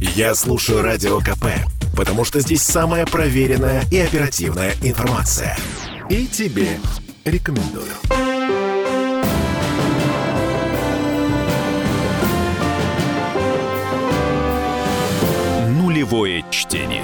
Я 0.00 0.34
слушаю 0.34 0.80
Радио 0.80 1.20
КП, 1.20 1.44
потому 1.94 2.24
что 2.24 2.40
здесь 2.40 2.62
самая 2.62 3.04
проверенная 3.04 3.84
и 3.90 3.98
оперативная 3.98 4.72
информация. 4.82 5.54
И 6.08 6.26
тебе 6.26 6.80
рекомендую. 7.26 7.84
Нулевое 15.68 16.46
чтение. 16.50 16.99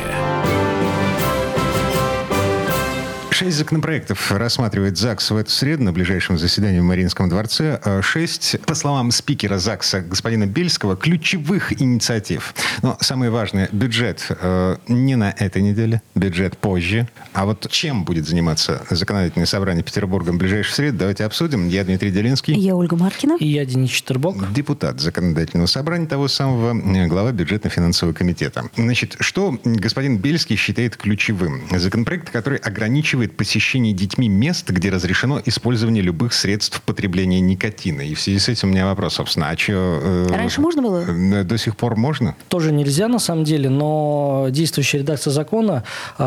Шесть 3.47 3.59
законопроектов 3.59 4.33
рассматривает 4.33 4.99
ЗАГС 4.99 5.31
в 5.31 5.37
эту 5.37 5.53
среду 5.53 5.85
на 5.85 5.93
ближайшем 5.93 6.37
заседании 6.37 6.81
в 6.81 6.83
Мариинском 6.83 7.29
дворце. 7.29 7.81
Э, 7.85 8.03
шесть, 8.03 8.57
по 8.67 8.75
словам 8.75 9.13
спикера 9.13 9.59
ЗАГСа 9.59 10.01
господина 10.01 10.47
Бельского, 10.47 10.97
ключевых 10.97 11.81
инициатив. 11.81 12.57
Но 12.83 12.99
самое 13.01 13.31
важное, 13.31 13.69
бюджет 13.71 14.27
э, 14.31 14.79
не 14.89 15.15
на 15.15 15.31
этой 15.31 15.63
неделе, 15.63 16.03
бюджет 16.17 16.59
позже. 16.59 17.09
А 17.35 17.45
вот 17.47 17.71
чем 17.71 18.05
будет 18.05 18.27
заниматься 18.27 18.85
законодательное 18.91 19.47
собрание 19.47 19.85
Петербурга 19.85 20.33
в 20.33 20.39
ближайшую 20.39 20.75
среду, 20.75 20.99
давайте 20.99 21.25
обсудим. 21.25 21.69
Я 21.69 21.85
Дмитрий 21.85 22.11
Делинский. 22.11 22.53
Я 22.53 22.75
Ольга 22.75 22.97
Маркина. 22.97 23.37
И 23.39 23.47
я 23.47 23.65
Денис 23.65 23.91
Четербок. 23.91 24.53
Депутат 24.55 24.99
законодательного 24.99 25.69
собрания 25.69 26.09
того 26.09 26.27
самого, 26.27 26.77
э, 26.77 27.07
глава 27.07 27.31
бюджетно-финансового 27.31 28.13
комитета. 28.13 28.65
Значит, 28.75 29.15
что 29.21 29.57
господин 29.63 30.19
Бельский 30.19 30.57
считает 30.57 30.97
ключевым? 30.97 31.63
Законопроект, 31.71 32.31
который 32.31 32.59
ограничивает 32.59 33.36
посещение 33.37 33.93
детьми 33.93 34.29
мест, 34.29 34.69
где 34.71 34.91
разрешено 34.91 35.41
использование 35.45 36.03
любых 36.03 36.33
средств 36.33 36.83
потребления 36.83 37.41
никотина. 37.41 38.03
И 38.03 38.15
в 38.15 38.21
связи 38.21 38.39
с 38.39 38.49
этим 38.49 38.69
у 38.69 38.73
меня 38.73 38.87
вопрос, 38.87 39.15
собственно, 39.15 39.51
а 39.51 39.57
что... 39.57 39.73
Э, 39.73 40.27
Раньше 40.31 40.61
можно 40.61 40.83
было? 40.83 41.05
Э, 41.07 41.45
до 41.45 41.59
сих 41.59 41.77
пор 41.77 41.97
можно? 41.97 42.35
Тоже 42.49 42.73
нельзя, 42.73 43.09
на 43.09 43.19
самом 43.19 43.45
деле, 43.45 43.69
но 43.69 44.49
действующая 44.51 44.99
редакция 44.99 45.31
закона 45.31 45.85
э, 46.19 46.25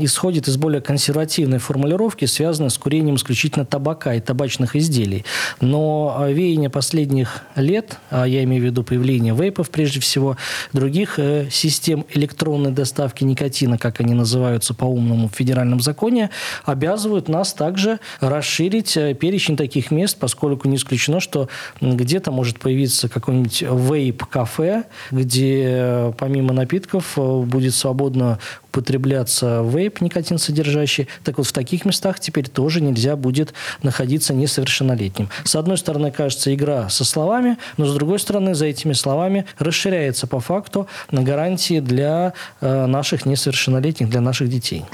исходит 0.00 0.48
из 0.48 0.56
более 0.56 0.80
консервативной 0.80 1.58
формулировки, 1.58 2.24
связанной 2.24 2.70
с 2.70 2.78
курением 2.78 3.16
исключительно 3.16 3.64
табака 3.64 4.14
и 4.14 4.20
табачных 4.20 4.76
изделий. 4.76 5.24
Но 5.60 6.16
э, 6.20 6.32
веяние 6.32 6.70
последних 6.70 7.42
лет, 7.56 7.98
а 8.10 8.26
я 8.26 8.42
имею 8.44 8.62
в 8.62 8.66
виду 8.66 8.82
появление 8.82 9.34
вейпов 9.34 9.70
прежде 9.70 10.00
всего, 10.00 10.36
других 10.72 11.18
э, 11.18 11.48
систем 11.50 12.04
электронной 12.14 12.72
доставки 12.72 13.24
никотина, 13.24 13.78
как 13.78 14.00
они 14.00 14.14
называются 14.14 14.74
по 14.74 14.84
умному 14.84 15.28
в 15.28 15.32
федеральном 15.32 15.80
законе, 15.80 16.30
обязывают 16.64 17.28
нас 17.28 17.52
также 17.52 18.00
расширить 18.20 18.96
э, 18.96 19.14
перечень 19.14 19.56
таких 19.56 19.90
мест, 19.90 20.18
поскольку 20.18 20.68
не 20.68 20.76
исключено, 20.76 21.20
что 21.20 21.48
где-то 21.80 22.30
может 22.30 22.58
появиться 22.58 23.08
какой-нибудь 23.08 23.62
вейп-кафе, 23.62 24.84
где 25.10 25.64
э, 25.66 26.12
помимо 26.16 26.52
напитков 26.52 27.14
э, 27.16 27.40
будет 27.42 27.74
свободно 27.74 28.38
употребляться 28.70 29.62
вейп 29.62 30.00
никотин 30.00 30.38
содержащий. 30.38 31.08
Так 31.24 31.38
вот, 31.38 31.46
в 31.46 31.52
таких 31.52 31.84
местах 31.84 32.20
теперь 32.20 32.48
тоже 32.48 32.80
нельзя 32.80 33.16
будет 33.16 33.54
находиться 33.82 34.34
несовершеннолетним. 34.34 35.28
С 35.44 35.56
одной 35.56 35.78
стороны, 35.78 36.10
кажется, 36.10 36.54
игра 36.54 36.88
со 36.88 37.04
словами, 37.04 37.56
но 37.76 37.86
с 37.86 37.94
другой 37.94 38.18
стороны, 38.18 38.54
за 38.54 38.66
этими 38.66 38.92
словами 38.92 39.46
расширяется 39.58 40.26
по 40.26 40.40
факту 40.40 40.86
на 41.10 41.22
гарантии 41.22 41.80
для 41.80 42.34
э, 42.60 42.86
наших 42.86 43.26
несовершеннолетних, 43.26 44.08
для 44.10 44.20
наших 44.20 44.48
детей. 44.48 44.84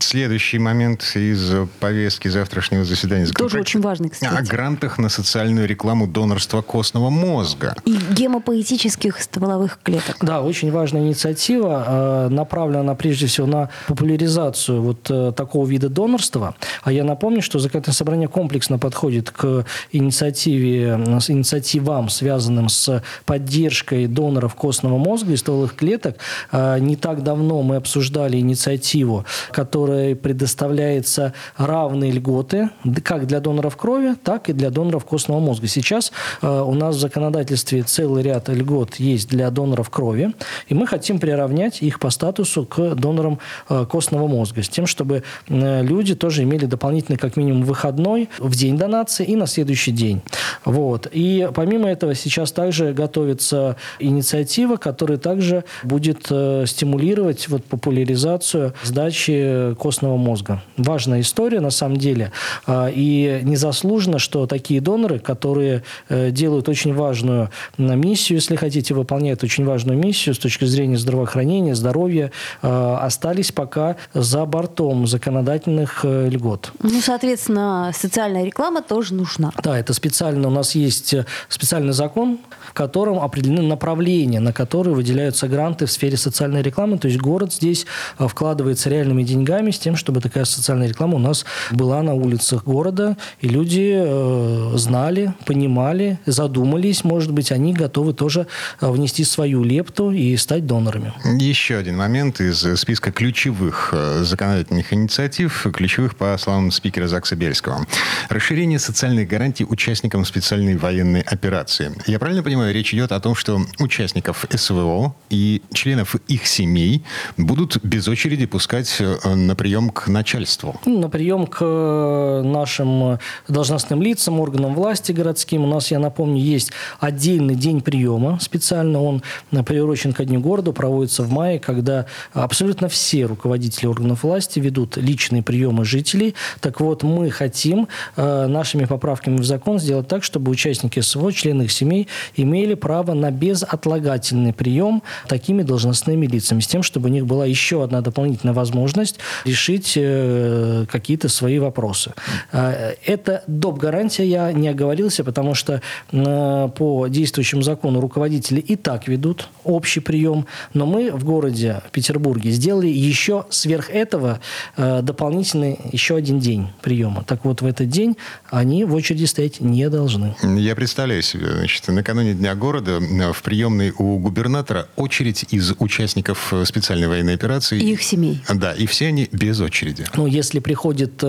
Следующий 0.00 0.58
момент 0.58 1.02
из 1.14 1.52
повестки 1.80 2.28
завтрашнего 2.28 2.84
заседания. 2.84 3.26
Тоже 3.26 3.60
очень 3.60 3.80
важный, 3.80 4.10
кстати. 4.10 4.34
О 4.34 4.42
грантах 4.42 4.98
на 4.98 5.08
социальную 5.08 5.66
рекламу 5.66 6.06
донорства 6.06 6.62
костного 6.62 7.10
мозга. 7.10 7.74
И 7.84 7.96
гемопоэтических 8.10 9.20
стволовых 9.20 9.78
клеток. 9.82 10.16
Да, 10.20 10.42
очень 10.42 10.70
важная 10.70 11.02
инициатива, 11.02 11.84
э, 11.86 12.28
направлена 12.28 12.89
она 12.90 12.96
прежде 12.96 13.26
всего 13.26 13.46
на 13.46 13.68
популяризацию 13.86 14.82
вот 14.82 15.10
э, 15.10 15.32
такого 15.36 15.66
вида 15.66 15.88
донорства. 15.88 16.54
А 16.82 16.92
я 16.92 17.04
напомню, 17.04 17.40
что 17.40 17.58
законодательное 17.58 17.94
собрание 17.94 18.28
комплексно 18.28 18.78
подходит 18.78 19.30
к 19.30 19.64
инициативе, 19.92 20.98
инициативам, 21.28 22.08
связанным 22.08 22.68
с 22.68 23.02
поддержкой 23.24 24.06
доноров 24.06 24.54
костного 24.54 24.98
мозга 24.98 25.32
и 25.32 25.36
стволовых 25.36 25.76
клеток. 25.76 26.16
А, 26.50 26.78
не 26.78 26.96
так 26.96 27.22
давно 27.22 27.62
мы 27.62 27.76
обсуждали 27.76 28.38
инициативу, 28.38 29.24
которая 29.52 30.14
предоставляется 30.14 31.32
равные 31.56 32.10
льготы 32.10 32.70
как 33.04 33.26
для 33.26 33.40
доноров 33.40 33.76
крови, 33.76 34.16
так 34.22 34.48
и 34.48 34.52
для 34.52 34.70
доноров 34.70 35.04
костного 35.04 35.40
мозга. 35.40 35.68
Сейчас 35.68 36.12
э, 36.42 36.48
у 36.48 36.74
нас 36.74 36.96
в 36.96 37.00
законодательстве 37.00 37.82
целый 37.82 38.22
ряд 38.22 38.48
льгот 38.48 38.96
есть 38.96 39.28
для 39.28 39.50
доноров 39.50 39.90
крови, 39.90 40.34
и 40.68 40.74
мы 40.74 40.86
хотим 40.86 41.20
приравнять 41.20 41.82
их 41.82 42.00
по 42.00 42.10
статусу 42.10 42.64
к 42.64 42.79
донорам 42.94 43.38
э, 43.68 43.86
костного 43.88 44.26
мозга, 44.26 44.62
с 44.62 44.68
тем, 44.68 44.86
чтобы 44.86 45.22
э, 45.48 45.82
люди 45.82 46.14
тоже 46.14 46.42
имели 46.42 46.66
дополнительный, 46.66 47.18
как 47.18 47.36
минимум, 47.36 47.62
выходной 47.62 48.28
в 48.38 48.54
день 48.54 48.76
донации 48.76 49.24
и 49.24 49.36
на 49.36 49.46
следующий 49.46 49.92
день. 49.92 50.22
Вот. 50.64 51.08
И 51.12 51.48
помимо 51.54 51.88
этого 51.88 52.14
сейчас 52.14 52.52
также 52.52 52.92
готовится 52.92 53.76
инициатива, 53.98 54.76
которая 54.76 55.18
также 55.18 55.64
будет 55.82 56.26
э, 56.30 56.64
стимулировать 56.66 57.48
вот 57.48 57.64
популяризацию 57.64 58.74
сдачи 58.82 59.74
костного 59.78 60.16
мозга. 60.16 60.62
Важная 60.76 61.20
история, 61.20 61.60
на 61.60 61.70
самом 61.70 61.96
деле. 61.96 62.32
И 62.68 63.40
незаслуженно, 63.42 64.18
что 64.18 64.46
такие 64.46 64.80
доноры, 64.80 65.18
которые 65.18 65.82
делают 66.08 66.68
очень 66.68 66.94
важную 66.94 67.50
миссию, 67.78 68.38
если 68.38 68.56
хотите, 68.56 68.94
выполняют 68.94 69.42
очень 69.42 69.64
важную 69.64 69.98
миссию 69.98 70.34
с 70.34 70.38
точки 70.38 70.64
зрения 70.64 70.96
здравоохранения, 70.96 71.74
здоровья, 71.74 72.32
остались 72.70 73.52
пока 73.52 73.96
за 74.14 74.44
бортом 74.44 75.06
законодательных 75.06 76.00
э, 76.04 76.28
льгот. 76.28 76.72
Ну, 76.82 77.00
соответственно, 77.00 77.92
социальная 77.94 78.44
реклама 78.44 78.82
тоже 78.82 79.14
нужна. 79.14 79.52
Да, 79.62 79.78
это 79.78 79.92
специально, 79.94 80.48
у 80.48 80.50
нас 80.50 80.74
есть 80.74 81.14
э, 81.14 81.26
специальный 81.48 81.92
закон, 81.92 82.38
в 82.68 82.72
котором 82.72 83.18
определены 83.18 83.62
направления, 83.62 84.40
на 84.40 84.52
которые 84.52 84.94
выделяются 84.94 85.48
гранты 85.48 85.86
в 85.86 85.90
сфере 85.90 86.16
социальной 86.16 86.62
рекламы. 86.62 86.98
То 86.98 87.08
есть 87.08 87.20
город 87.20 87.52
здесь 87.52 87.86
вкладывается 88.18 88.90
реальными 88.90 89.22
деньгами 89.22 89.70
с 89.70 89.78
тем, 89.78 89.96
чтобы 89.96 90.20
такая 90.20 90.44
социальная 90.44 90.88
реклама 90.88 91.16
у 91.16 91.18
нас 91.18 91.44
была 91.70 92.02
на 92.02 92.14
улицах 92.14 92.64
города, 92.64 93.16
и 93.40 93.48
люди 93.48 94.76
знали, 94.76 95.34
понимали, 95.46 96.18
задумались, 96.26 97.04
может 97.04 97.32
быть, 97.32 97.52
они 97.52 97.72
готовы 97.72 98.12
тоже 98.12 98.46
внести 98.80 99.24
свою 99.24 99.64
лепту 99.64 100.10
и 100.12 100.36
стать 100.36 100.66
донорами. 100.66 101.12
Еще 101.38 101.76
один 101.76 101.96
момент 101.96 102.40
из 102.40 102.59
списка 102.76 103.12
ключевых 103.12 103.90
э, 103.92 104.22
законодательных 104.24 104.92
инициатив, 104.92 105.66
ключевых 105.72 106.16
по 106.16 106.36
словам 106.38 106.70
спикера 106.70 107.06
ЗАГСа 107.06 107.36
Бельского. 107.36 107.86
Расширение 108.28 108.78
социальных 108.78 109.28
гарантий 109.28 109.64
участникам 109.64 110.24
специальной 110.24 110.76
военной 110.76 111.20
операции. 111.22 111.92
Я 112.06 112.18
правильно 112.18 112.42
понимаю, 112.42 112.74
речь 112.74 112.94
идет 112.94 113.12
о 113.12 113.20
том, 113.20 113.34
что 113.34 113.60
участников 113.78 114.46
СВО 114.50 115.14
и 115.28 115.62
членов 115.72 116.16
их 116.28 116.46
семей 116.46 117.04
будут 117.36 117.82
без 117.84 118.08
очереди 118.08 118.46
пускать 118.46 118.96
э, 119.00 119.34
на 119.34 119.54
прием 119.54 119.90
к 119.90 120.08
начальству? 120.08 120.80
На 120.86 121.08
прием 121.08 121.46
к 121.46 121.58
э, 121.60 122.42
нашим 122.44 123.18
должностным 123.48 124.02
лицам, 124.02 124.40
органам 124.40 124.74
власти 124.74 125.12
городским. 125.12 125.64
У 125.64 125.66
нас, 125.66 125.90
я 125.90 125.98
напомню, 125.98 126.40
есть 126.40 126.72
отдельный 126.98 127.54
день 127.54 127.80
приема 127.80 128.38
специально. 128.40 129.00
Он 129.02 129.22
приурочен 129.64 130.12
ко 130.12 130.24
Дню 130.24 130.40
города, 130.40 130.72
проводится 130.72 131.22
в 131.22 131.30
мае, 131.30 131.58
когда 131.58 132.06
абсолютно 132.50 132.88
все 132.88 133.26
руководители 133.26 133.86
органов 133.86 134.24
власти 134.24 134.58
ведут 134.58 134.96
личные 134.96 135.40
приемы 135.40 135.84
жителей. 135.84 136.34
Так 136.60 136.80
вот, 136.80 137.04
мы 137.04 137.30
хотим 137.30 137.86
э, 138.16 138.46
нашими 138.48 138.86
поправками 138.86 139.36
в 139.36 139.44
закон 139.44 139.78
сделать 139.78 140.08
так, 140.08 140.24
чтобы 140.24 140.50
участники 140.50 140.98
СВО, 140.98 141.32
члены 141.32 141.62
их 141.62 141.72
семей, 141.72 142.08
имели 142.34 142.74
право 142.74 143.14
на 143.14 143.30
безотлагательный 143.30 144.52
прием 144.52 145.04
такими 145.28 145.62
должностными 145.62 146.26
лицами, 146.26 146.58
с 146.58 146.66
тем, 146.66 146.82
чтобы 146.82 147.08
у 147.08 147.12
них 147.12 147.24
была 147.24 147.46
еще 147.46 147.84
одна 147.84 148.00
дополнительная 148.00 148.54
возможность 148.54 149.20
решить 149.44 149.92
э, 149.96 150.86
какие-то 150.90 151.28
свои 151.28 151.60
вопросы. 151.60 152.14
Э, 152.50 152.94
это 153.06 153.44
доп. 153.46 153.78
гарантия, 153.78 154.26
я 154.26 154.52
не 154.52 154.66
оговорился, 154.66 155.22
потому 155.22 155.54
что 155.54 155.82
э, 156.10 156.68
по 156.76 157.06
действующему 157.06 157.62
закону 157.62 158.00
руководители 158.00 158.58
и 158.58 158.74
так 158.74 159.06
ведут 159.06 159.48
общий 159.62 160.00
прием, 160.00 160.46
но 160.74 160.84
мы 160.84 161.12
в 161.12 161.24
городе 161.24 161.80
Петербурге 161.92 162.39
Петербурге, 162.40 162.50
сделали 162.50 162.88
еще 162.88 163.44
сверх 163.50 163.90
этого 163.90 164.40
э, 164.76 165.02
дополнительный 165.02 165.78
еще 165.92 166.16
один 166.16 166.40
день 166.40 166.68
приема. 166.82 167.24
Так 167.24 167.44
вот, 167.44 167.62
в 167.62 167.66
этот 167.66 167.88
день 167.88 168.16
они 168.50 168.84
в 168.84 168.94
очереди 168.94 169.24
стоять 169.24 169.60
не 169.60 169.88
должны. 169.88 170.36
Я 170.42 170.74
представляю 170.74 171.22
себе, 171.22 171.52
значит, 171.52 171.86
накануне 171.88 172.34
Дня 172.34 172.54
города 172.54 173.00
э, 173.00 173.32
в 173.32 173.42
приемной 173.42 173.92
у 173.96 174.18
губернатора 174.18 174.88
очередь 174.96 175.44
из 175.50 175.72
участников 175.78 176.52
э, 176.52 176.64
специальной 176.64 177.08
военной 177.08 177.34
операции. 177.34 177.78
И 177.78 177.92
их 177.92 178.02
семей. 178.02 178.42
Да, 178.52 178.72
и 178.72 178.86
все 178.86 179.08
они 179.08 179.28
без 179.32 179.60
очереди. 179.60 180.04
Ну, 180.16 180.26
если 180.26 180.60
приходит 180.60 181.22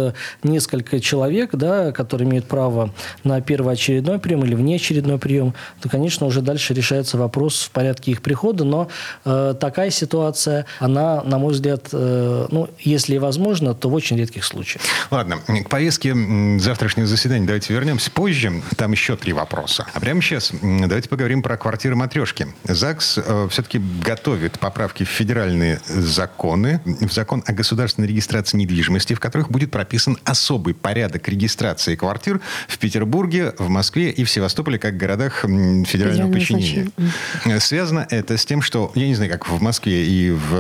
несколько 0.44 1.00
человек, 1.00 1.52
да, 1.54 1.92
которые 1.92 2.28
имеют 2.28 2.46
право 2.46 2.94
на 3.24 3.42
первоочередной 3.42 4.19
прием 4.19 4.44
или 4.46 4.56
внеочередной 4.56 5.18
прием, 5.18 5.54
то, 5.81 5.90
конечно, 5.90 6.25
уже 6.25 6.42
дальше 6.42 6.74
решается 6.74 7.18
вопрос 7.18 7.63
в 7.63 7.72
порядке 7.72 8.12
их 8.12 8.22
прихода. 8.22 8.63
Но 8.63 8.88
э, 9.25 9.56
такая 9.60 9.90
ситуация, 9.90 10.66
она, 10.80 11.00
на 11.24 11.38
мой 11.38 11.53
взгляд, 11.53 11.89
э, 11.92 12.48
ну, 12.50 12.69
если 12.80 13.18
возможно, 13.18 13.74
то 13.74 13.89
в 13.89 13.94
очень 13.94 14.18
редких 14.18 14.44
случаях. 14.44 14.83
Ладно, 15.09 15.38
к 15.38 15.69
повестке 15.69 16.15
завтрашнего 16.59 17.07
заседания 17.07 17.45
давайте 17.45 17.74
вернемся 17.74 18.12
позже. 18.12 18.62
Там 18.77 18.92
еще 18.92 19.15
три 19.15 19.33
вопроса. 19.33 19.86
А 19.94 20.00
прямо 20.00 20.21
сейчас 20.21 20.51
давайте 20.62 21.09
поговорим 21.09 21.42
про 21.42 21.57
квартиры 21.57 21.95
матрешки. 21.95 22.48
ЗАГС 22.65 23.18
э, 23.18 23.48
все-таки 23.50 23.81
готовит 24.03 24.59
поправки 24.59 25.03
в 25.03 25.09
федеральные 25.09 25.81
законы, 25.88 26.81
в 26.86 27.12
закон 27.12 27.44
о 27.45 27.53
государственной 27.53 28.07
регистрации 28.07 28.57
недвижимости, 28.57 29.13
в 29.13 29.19
которых 29.19 29.50
будет 29.50 29.71
прописан 29.71 30.18
особый 30.24 30.74
порядок 30.74 31.27
регистрации 31.27 31.95
квартир 31.95 32.42
в 32.68 32.77
Петербурге, 32.77 33.53
в 33.57 33.69
Москве 33.69 34.09
и 34.09 34.24
в 34.24 34.30
Севастополе, 34.30 34.77
как 34.77 34.98
городах 34.98 35.42
федерального 35.42 36.12
Федерального 36.12 36.31
подчинения. 36.31 37.59
Связано 37.59 38.07
это 38.09 38.38
с 38.38 38.45
тем, 38.45 38.62
что, 38.62 38.92
я 38.95 39.07
не 39.07 39.15
знаю, 39.15 39.31
как 39.31 39.48
в 39.48 39.62
Москве 39.62 40.06
и 40.06 40.31
в 40.31 40.51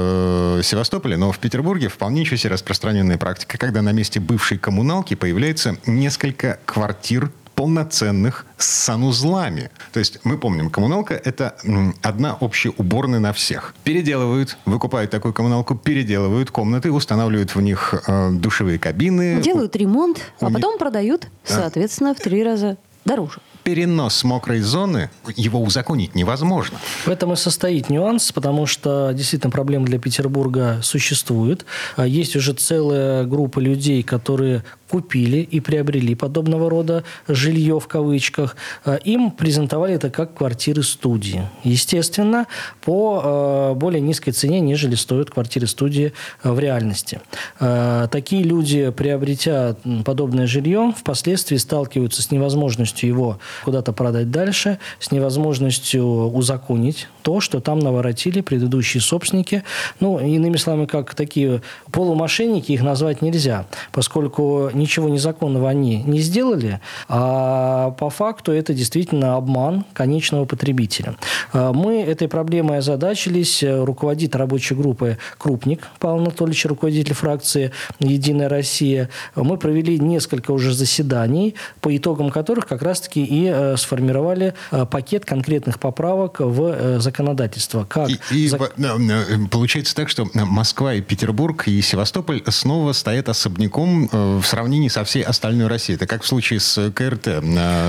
Севастополе, 0.63 1.17
но 1.17 1.31
в 1.31 1.39
Петербурге 1.39 1.87
вполне 1.87 2.21
ничего 2.21 2.37
себе 2.37 2.53
распространенная 2.53 3.17
практика, 3.17 3.57
когда 3.57 3.81
на 3.81 3.91
месте 3.91 4.19
бывшей 4.19 4.57
коммуналки 4.57 5.15
появляется 5.15 5.77
несколько 5.85 6.59
квартир 6.65 7.31
полноценных 7.55 8.45
с 8.57 8.65
санузлами. 8.65 9.69
То 9.91 9.99
есть 9.99 10.19
мы 10.23 10.37
помним, 10.37 10.69
коммуналка– 10.69 11.13
это 11.25 11.55
одна 12.01 12.35
общая 12.39 12.69
уборная 12.77 13.19
на 13.19 13.33
всех. 13.33 13.75
Переделывают, 13.83 14.57
выкупают 14.65 15.11
такую 15.11 15.33
коммуналку, 15.33 15.75
переделывают 15.75 16.49
комнаты, 16.49 16.91
устанавливают 16.91 17.53
в 17.53 17.61
них 17.61 17.93
э, 18.07 18.31
душевые 18.31 18.79
кабины. 18.79 19.41
Делают 19.41 19.75
ремонт, 19.75 20.21
а 20.39 20.49
потом 20.49 20.77
продают, 20.77 21.27
соответственно, 21.43 22.15
в 22.15 22.19
три 22.19 22.43
раза 22.43 22.77
дороже. 23.05 23.39
Перенос 23.63 24.23
мокрой 24.23 24.61
зоны, 24.61 25.09
его 25.35 25.61
узаконить 25.61 26.15
невозможно. 26.15 26.77
В 27.05 27.09
этом 27.09 27.33
и 27.33 27.35
состоит 27.35 27.89
нюанс, 27.89 28.31
потому 28.31 28.65
что 28.65 29.11
действительно 29.13 29.51
проблема 29.51 29.85
для 29.85 29.99
Петербурга 29.99 30.79
существует. 30.81 31.65
А 31.95 32.07
Есть 32.07 32.35
уже 32.35 32.53
целая 32.53 33.25
группа 33.25 33.59
людей, 33.59 34.03
которые 34.03 34.63
купили 34.89 35.37
и 35.37 35.61
приобрели 35.61 36.15
подобного 36.15 36.69
рода 36.69 37.03
жилье 37.27 37.79
в 37.79 37.87
кавычках. 37.87 38.57
А 38.83 38.95
Им 38.95 39.31
презентовали 39.31 39.93
это 39.93 40.09
как 40.09 40.33
квартиры-студии. 40.33 41.47
Естественно, 41.63 42.47
по 42.81 43.71
э, 43.73 43.73
более 43.75 44.01
низкой 44.01 44.31
цене, 44.31 44.59
нежели 44.59 44.95
стоят 44.95 45.29
квартиры-студии 45.29 46.13
в 46.43 46.59
реальности. 46.59 47.21
Такие 47.59 48.43
люди, 48.43 48.89
приобретя 48.89 49.75
подобное 50.03 50.47
жилье, 50.47 50.93
впоследствии 50.97 51.57
сталкиваются 51.57 52.21
с 52.21 52.31
невозможностью 52.31 53.07
его 53.07 53.39
куда-то 53.63 53.93
продать 53.93 54.31
дальше, 54.31 54.77
с 54.99 55.11
невозможностью 55.11 56.05
узаконить 56.05 57.07
то, 57.21 57.39
что 57.39 57.59
там 57.59 57.79
наворотили 57.79 58.41
предыдущие 58.41 59.01
собственники. 59.01 59.63
Ну, 59.99 60.19
иными 60.19 60.57
словами, 60.57 60.85
как 60.85 61.13
такие 61.15 61.61
полумошенники 61.91 62.71
их 62.71 62.81
назвать 62.81 63.21
нельзя, 63.21 63.65
поскольку 63.91 64.69
ничего 64.73 65.09
незаконного 65.09 65.69
они 65.69 66.03
не 66.03 66.19
сделали, 66.19 66.79
а 67.07 67.91
по 67.91 68.09
факту 68.09 68.51
это 68.51 68.73
действительно 68.73 69.35
обман 69.35 69.85
конечного 69.93 70.45
потребителя. 70.45 71.15
А 71.53 71.71
Мы 71.73 72.01
этой 72.01 72.27
проблемой 72.27 72.77
озадачились. 72.77 73.63
Руководит 73.63 74.35
рабочей 74.35 74.75
группы 74.75 75.17
Крупник 75.37 75.87
Павел 75.99 76.19
Анатольевич, 76.19 76.65
руководитель 76.65 77.13
фракции 77.13 77.71
«Единая 77.99 78.49
Россия». 78.49 79.09
Мы 79.35 79.57
провели 79.57 79.99
несколько 79.99 80.51
уже 80.51 80.73
заседаний, 80.73 81.55
по 81.81 81.95
итогам 81.95 82.29
которых 82.29 82.67
как 82.67 82.81
раз-таки 82.81 83.23
и 83.23 83.40
э, 83.49 83.77
сформировали 83.77 84.53
э, 84.71 84.85
пакет 84.85 85.25
конкретных 85.25 85.79
поправок 85.79 86.39
в 86.39 86.63
э, 86.63 86.99
законодательство. 86.99 87.85
Как 87.85 88.09
И, 88.09 88.19
и 88.31 88.47
зак- 88.47 88.71
в- 88.77 89.47
получается 89.49 89.95
так, 89.95 90.09
что 90.09 90.27
Москва 90.33 90.93
и 90.93 91.01
Петербург 91.01 91.67
и 91.67 91.81
Севастополь 91.81 92.43
снова 92.49 92.93
стоят 92.93 93.29
особняком 93.29 94.07
в 94.11 94.43
сравнении 94.43 94.87
со 94.89 95.03
всей 95.03 95.23
остальной 95.23 95.67
Россией. 95.67 95.95
Это 95.95 96.07
как 96.07 96.23
в 96.23 96.27
случае 96.27 96.59
с 96.59 96.91
КРТ, 96.91 97.27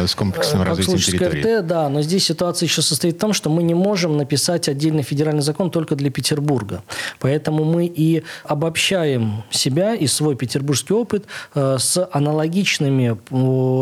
с 0.07 0.15
комплексным 0.15 0.63
Как 0.63 0.67
в 0.67 0.77
развитием 0.77 0.99
с 0.99 1.07
территории. 1.07 1.43
КРТ, 1.43 1.67
да, 1.67 1.89
но 1.89 2.03
здесь 2.03 2.25
ситуация 2.25 2.67
еще 2.67 2.83
состоит 2.83 3.17
в 3.17 3.19
том, 3.19 3.33
что 3.33 3.51
мы 3.51 3.63
не 3.63 3.75
можем 3.75 4.17
написать 4.17 4.69
отдельный 4.69 5.03
федеральный 5.03 5.43
закон 5.43 5.71
только 5.71 5.97
для 5.97 6.11
Петербурга. 6.11 6.83
Поэтому 7.19 7.65
мы 7.65 7.87
и 7.87 8.23
обобщаем 8.45 9.45
себя 9.51 9.95
и 9.95 10.07
свой 10.07 10.37
петербургский 10.37 10.95
опыт 10.95 11.27
с 11.55 12.09
аналогичными 12.13 13.17